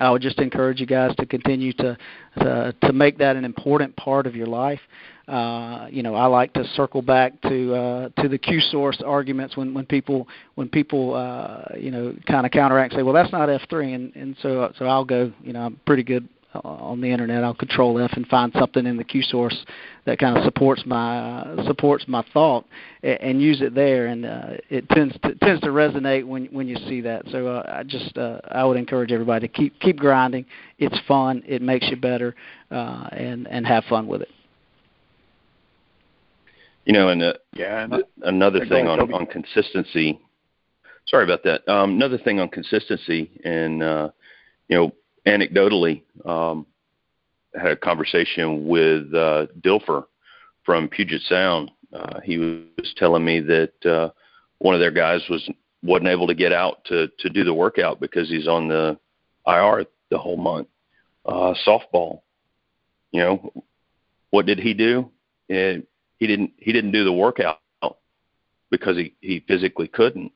I 0.00 0.10
would 0.10 0.22
just 0.22 0.40
encourage 0.40 0.80
you 0.80 0.86
guys 0.86 1.14
to 1.16 1.26
continue 1.26 1.72
to 1.74 1.96
to, 2.38 2.74
to 2.82 2.92
make 2.92 3.18
that 3.18 3.36
an 3.36 3.44
important 3.44 3.94
part 3.94 4.26
of 4.26 4.34
your 4.34 4.48
life. 4.48 4.80
Uh, 5.26 5.86
you 5.90 6.02
know, 6.02 6.14
I 6.14 6.26
like 6.26 6.52
to 6.52 6.64
circle 6.74 7.00
back 7.00 7.40
to 7.42 7.74
uh, 7.74 8.22
to 8.22 8.28
the 8.28 8.36
Q 8.36 8.60
source 8.60 9.00
arguments 9.04 9.56
when 9.56 9.72
when 9.72 9.86
people 9.86 10.28
when 10.54 10.68
people 10.68 11.14
uh, 11.14 11.74
you 11.78 11.90
know 11.90 12.14
kind 12.26 12.44
of 12.44 12.52
counteract 12.52 12.94
say, 12.94 13.02
well, 13.02 13.14
that's 13.14 13.32
not 13.32 13.48
F3, 13.48 13.94
and 13.94 14.16
and 14.16 14.36
so 14.42 14.70
so 14.78 14.84
I'll 14.84 15.04
go. 15.04 15.32
You 15.42 15.54
know, 15.54 15.62
I'm 15.62 15.80
pretty 15.86 16.02
good 16.02 16.28
on 16.62 17.00
the 17.00 17.10
internet. 17.10 17.42
I'll 17.42 17.54
control 17.54 17.98
F 18.00 18.12
and 18.14 18.26
find 18.28 18.52
something 18.58 18.86
in 18.86 18.96
the 18.96 19.04
Q 19.04 19.22
source 19.22 19.56
that 20.04 20.18
kind 20.18 20.36
of 20.36 20.44
supports 20.44 20.82
my 20.86 21.18
uh, 21.18 21.66
supports 21.66 22.04
my 22.06 22.24
thought 22.32 22.66
and, 23.02 23.20
and 23.20 23.42
use 23.42 23.60
it 23.60 23.74
there. 23.74 24.06
And 24.06 24.24
uh, 24.26 24.50
it 24.70 24.88
tends 24.90 25.16
to 25.22 25.34
tends 25.36 25.60
to 25.62 25.68
resonate 25.68 26.26
when 26.26 26.46
when 26.46 26.68
you 26.68 26.76
see 26.88 27.00
that. 27.02 27.24
So 27.30 27.46
uh, 27.48 27.78
I 27.78 27.82
just 27.82 28.16
uh, 28.18 28.40
I 28.50 28.64
would 28.64 28.76
encourage 28.76 29.12
everybody 29.12 29.48
to 29.48 29.52
keep 29.52 29.78
keep 29.80 29.98
grinding. 29.98 30.46
It's 30.78 30.98
fun. 31.08 31.42
It 31.46 31.62
makes 31.62 31.88
you 31.88 31.96
better, 31.96 32.34
uh, 32.70 33.08
and 33.12 33.48
and 33.48 33.66
have 33.66 33.84
fun 33.84 34.06
with 34.06 34.22
it. 34.22 34.28
You 36.84 36.92
know, 36.92 37.08
and 37.08 37.22
uh, 37.22 37.34
yeah, 37.54 37.84
and 37.84 38.04
another 38.22 38.66
thing 38.66 38.86
on 38.86 39.12
on 39.12 39.26
consistency. 39.26 40.20
Sorry 41.06 41.24
about 41.24 41.42
that. 41.44 41.66
Um, 41.68 41.92
another 41.92 42.18
thing 42.18 42.40
on 42.40 42.48
consistency, 42.48 43.30
and 43.44 43.82
uh, 43.82 44.10
you 44.68 44.76
know, 44.76 44.92
anecdotally, 45.26 46.02
um, 46.26 46.66
had 47.54 47.72
a 47.72 47.76
conversation 47.76 48.66
with 48.66 49.14
uh, 49.14 49.46
Dilfer 49.60 50.04
from 50.64 50.88
Puget 50.88 51.22
Sound. 51.22 51.70
Uh, 51.92 52.20
he 52.20 52.38
was 52.38 52.94
telling 52.96 53.24
me 53.24 53.40
that 53.40 53.86
uh, 53.86 54.10
one 54.58 54.74
of 54.74 54.80
their 54.80 54.90
guys 54.90 55.22
was 55.30 55.48
wasn't 55.82 56.08
able 56.08 56.26
to 56.26 56.34
get 56.34 56.52
out 56.52 56.84
to 56.86 57.08
to 57.18 57.30
do 57.30 57.44
the 57.44 57.54
workout 57.54 58.00
because 58.00 58.28
he's 58.28 58.48
on 58.48 58.68
the 58.68 58.98
IR 59.46 59.86
the 60.10 60.18
whole 60.18 60.36
month. 60.36 60.68
Uh, 61.24 61.54
softball, 61.66 62.20
you 63.12 63.20
know, 63.20 63.52
what 64.30 64.44
did 64.44 64.58
he 64.58 64.74
do? 64.74 65.10
It, 65.48 65.86
he 66.24 66.28
didn't 66.28 66.52
he 66.56 66.72
didn't 66.72 66.92
do 66.92 67.04
the 67.04 67.12
workout 67.12 67.60
because 68.70 68.96
he 68.96 69.14
he 69.20 69.44
physically 69.46 69.86
couldn't, 69.86 70.32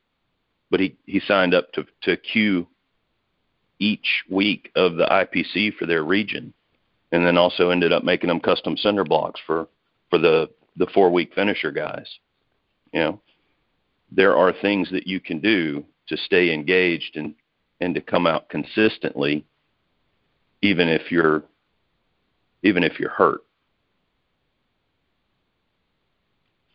but 0.71 0.81
he 0.81 0.95
he 1.07 1.19
signed 1.19 1.55
up 1.55 1.73
to 1.73 1.87
to 2.03 2.15
Q 2.19 2.69
each 3.79 4.23
week 4.29 4.71
of 4.77 4.97
the 4.97 5.07
IPC 5.07 5.75
for 5.77 5.87
their 5.87 6.05
region, 6.05 6.53
and 7.11 7.25
then 7.25 7.39
also 7.39 7.71
ended 7.71 7.91
up 7.91 8.05
making 8.05 8.29
them 8.29 8.39
custom 8.39 8.77
cinder 8.77 9.03
blocks 9.03 9.41
for 9.47 9.67
for 10.11 10.19
the 10.19 10.51
the 10.77 10.89
four 10.93 11.11
week 11.11 11.33
finisher 11.35 11.73
guys. 11.73 12.07
You 12.93 13.01
know, 13.01 13.21
there 14.13 14.37
are 14.37 14.53
things 14.53 14.91
that 14.91 15.07
you 15.07 15.21
can 15.21 15.41
do 15.41 15.87
to 16.09 16.19
stay 16.19 16.53
engaged 16.53 17.17
and 17.17 17.35
and 17.81 17.95
to 17.95 18.03
come 18.03 18.27
out 18.27 18.51
consistently, 18.51 19.47
even 20.61 20.87
if 20.87 21.11
you're 21.11 21.45
even 22.63 22.85
if 22.85 23.01
you're 23.01 23.09
hurt. 23.09 23.41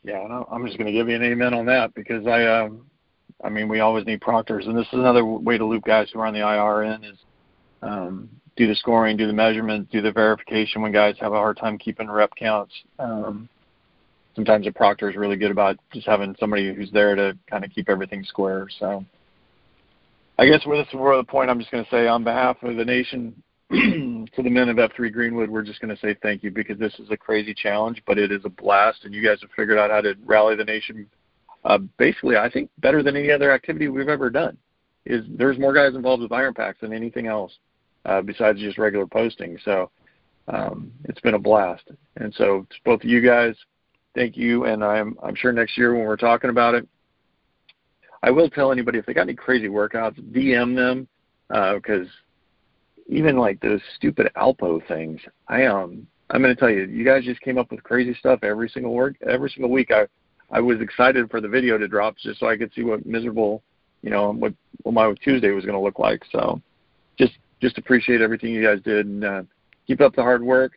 Yeah, 0.04 0.44
I'm 0.52 0.66
just 0.66 0.78
going 0.78 0.88
to 0.88 0.94
give 0.94 1.08
you 1.08 1.16
an 1.16 1.24
amen 1.24 1.54
on 1.54 1.66
that 1.68 1.94
because 1.94 2.28
I 2.28 2.46
um, 2.46 2.86
I 3.44 3.50
mean, 3.50 3.68
we 3.68 3.80
always 3.80 4.06
need 4.06 4.22
proctors, 4.22 4.68
and 4.68 4.78
this 4.78 4.88
is 4.88 5.00
another 5.00 5.26
way 5.26 5.58
to 5.58 5.66
loop 5.66 5.84
guys 5.84 6.10
who 6.12 6.20
are 6.20 6.28
on 6.28 6.34
the 6.34 6.40
IR 6.40 6.84
in 6.84 7.04
is 7.04 7.18
um, 7.82 8.30
do 8.56 8.68
the 8.68 8.76
scoring, 8.76 9.18
do 9.18 9.28
the 9.28 9.34
measurement, 9.34 9.90
do 9.92 10.02
the 10.02 10.12
verification 10.12 10.82
when 10.82 10.92
guys 10.92 11.16
have 11.20 11.34
a 11.34 11.38
hard 11.38 11.58
time 11.58 11.78
keeping 11.78 12.10
rep 12.10 12.32
counts. 12.36 12.74
Um, 13.00 13.50
sometimes 14.36 14.68
a 14.68 14.72
proctor 14.72 15.10
is 15.10 15.16
really 15.16 15.36
good 15.36 15.52
about 15.52 15.78
just 15.94 16.08
having 16.08 16.36
somebody 16.40 16.74
who's 16.74 16.92
there 16.92 17.16
to 17.16 17.38
kind 17.50 17.66
of 17.66 17.72
keep 17.72 17.90
everything 17.90 18.24
square. 18.24 18.68
So 18.80 19.04
I 20.38 20.48
guess 20.48 20.66
with 20.66 20.80
this 20.80 20.92
for 20.92 21.18
the 21.18 21.24
point, 21.24 21.50
I'm 21.50 21.60
just 21.60 21.72
going 21.72 21.84
to 21.84 21.90
say 21.90 22.08
on 22.08 22.24
behalf 22.24 22.58
of 22.64 22.76
the 22.76 22.86
nation 22.86 23.42
to 24.36 24.44
the 24.44 24.50
men 24.50 24.70
of 24.70 24.78
F3 24.78 25.12
Greenwood, 25.12 25.50
we're 25.50 25.64
just 25.64 25.82
going 25.82 25.96
to 25.96 26.00
say 26.00 26.16
thank 26.22 26.44
you 26.44 26.52
because 26.52 26.78
this 26.78 26.94
is 27.00 27.10
a 27.12 27.18
crazy 27.18 27.54
challenge, 27.54 28.02
but 28.06 28.18
it 28.18 28.32
is 28.32 28.42
a 28.46 28.50
blast, 28.50 29.04
and 29.04 29.14
you 29.14 29.24
guys 29.24 29.40
have 29.42 29.50
figured 29.56 29.78
out 29.78 29.90
how 29.90 30.02
to 30.02 30.16
rally 30.26 30.56
the 30.56 30.64
nation– 30.64 31.08
uh, 31.66 31.78
basically, 31.98 32.36
I 32.36 32.50
think 32.50 32.70
better 32.80 33.02
than 33.04 33.16
any 33.16 33.32
other 33.32 33.52
activity 33.52 33.88
we've 33.88 34.10
ever 34.10 34.30
done. 34.30 34.58
Is 35.06 35.26
there's 35.28 35.60
more 35.60 35.74
guys 35.74 35.96
involved 35.96 36.24
with 36.24 36.32
Iron 36.32 36.54
PAX 36.54 36.80
than 36.80 36.94
anything 36.94 37.28
else 37.28 37.52
uh, 38.06 38.22
besides 38.22 38.60
just 38.60 38.78
regular 38.78 39.06
posting. 39.06 39.58
So 39.66 39.92
um, 40.48 40.94
it's 41.06 41.20
been 41.20 41.34
a 41.34 41.40
blast. 41.40 41.84
And 42.16 42.34
so 42.36 42.66
to 42.70 42.76
both 42.86 43.04
of 43.04 43.10
you 43.10 43.22
guys, 43.22 43.56
thank 44.16 44.38
you. 44.38 44.66
And 44.66 44.84
I'm 44.84 45.18
I'm 45.22 45.36
sure 45.36 45.52
next 45.52 45.78
year 45.78 45.94
when 45.94 46.06
we're 46.06 46.16
talking 46.16 46.50
about 46.50 46.74
it, 46.74 46.88
I 48.22 48.32
will 48.32 48.50
tell 48.50 48.72
anybody 48.72 48.98
if 48.98 49.06
they 49.06 49.14
got 49.14 49.24
any 49.24 49.34
crazy 49.34 49.68
workouts, 49.68 50.20
DM 50.32 50.74
them 50.76 51.08
because 51.50 52.08
uh, 52.08 52.12
even 53.08 53.38
like 53.38 53.60
those 53.60 53.82
stupid 53.96 54.30
Alpo 54.36 54.86
things, 54.88 55.20
I 55.48 55.66
um 55.66 56.08
I'm 56.30 56.42
to 56.42 56.56
tell 56.56 56.70
you, 56.70 56.86
you 56.86 57.06
guys 57.06 57.24
just 57.24 57.42
came 57.42 57.58
up 57.58 57.70
with 57.70 57.84
crazy 57.84 58.16
stuff 58.16 58.40
every 58.44 58.70
single 58.70 58.94
work 58.94 59.16
every 59.28 59.50
single 59.50 59.70
week. 59.70 59.92
I 59.92 60.08
I 60.52 60.60
was 60.60 60.82
excited 60.82 61.30
for 61.30 61.42
the 61.42 61.48
video 61.48 61.78
to 61.78 61.88
drop 61.88 62.16
just 62.18 62.40
so 62.40 62.48
I 62.48 62.58
could 62.58 62.72
see 62.74 62.84
what 62.84 63.06
miserable, 63.06 63.64
you 64.02 64.10
know, 64.10 64.32
what 64.32 64.54
what 64.84 64.94
my 64.94 65.14
Tuesday 65.24 65.52
was 65.52 65.66
to 65.74 65.80
look 65.80 66.00
like. 66.00 66.24
So, 66.32 66.62
just 67.18 67.34
just 67.62 67.78
appreciate 67.78 68.22
everything 68.22 68.54
you 68.54 68.64
guys 68.64 68.82
did 68.84 69.06
and 69.06 69.24
uh, 69.24 69.44
keep 69.88 70.02
up 70.02 70.16
the 70.16 70.22
hard 70.22 70.44
work. 70.44 70.74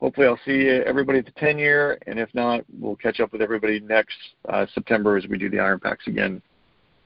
Hopefully, 0.00 0.26
I'll 0.26 0.40
see 0.44 0.68
everybody 0.68 1.18
at 1.20 1.24
the 1.24 1.32
10 1.32 1.58
year, 1.58 1.98
and 2.06 2.18
if 2.18 2.28
not, 2.34 2.62
we'll 2.78 2.96
catch 2.96 3.20
up 3.20 3.32
with 3.32 3.40
everybody 3.40 3.80
next 3.80 4.16
uh, 4.48 4.66
September 4.74 5.16
as 5.16 5.26
we 5.26 5.38
do 5.38 5.48
the 5.48 5.58
Iron 5.58 5.80
PAX 5.80 6.06
again 6.06 6.42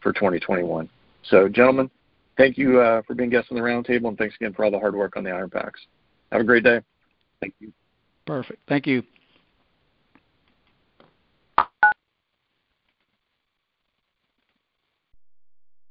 for 0.00 0.12
2021. 0.12 0.88
So, 1.22 1.48
gentlemen, 1.48 1.90
thank 2.38 2.56
you 2.56 2.80
uh, 2.80 3.02
for 3.02 3.14
being 3.14 3.28
guests 3.28 3.50
on 3.50 3.58
the 3.58 3.62
roundtable, 3.62 4.08
and 4.08 4.16
thanks 4.16 4.34
again 4.36 4.54
for 4.54 4.64
all 4.64 4.70
the 4.70 4.78
hard 4.78 4.94
work 4.94 5.16
on 5.16 5.24
the 5.24 5.30
Iron 5.30 5.50
PAX. 5.50 5.78
Have 6.32 6.40
a 6.40 6.44
great 6.44 6.64
day. 6.64 6.80
Thank 7.40 7.54
you. 7.58 7.72
Perfect. 8.26 8.60
Thank 8.68 8.86
you. 8.86 9.02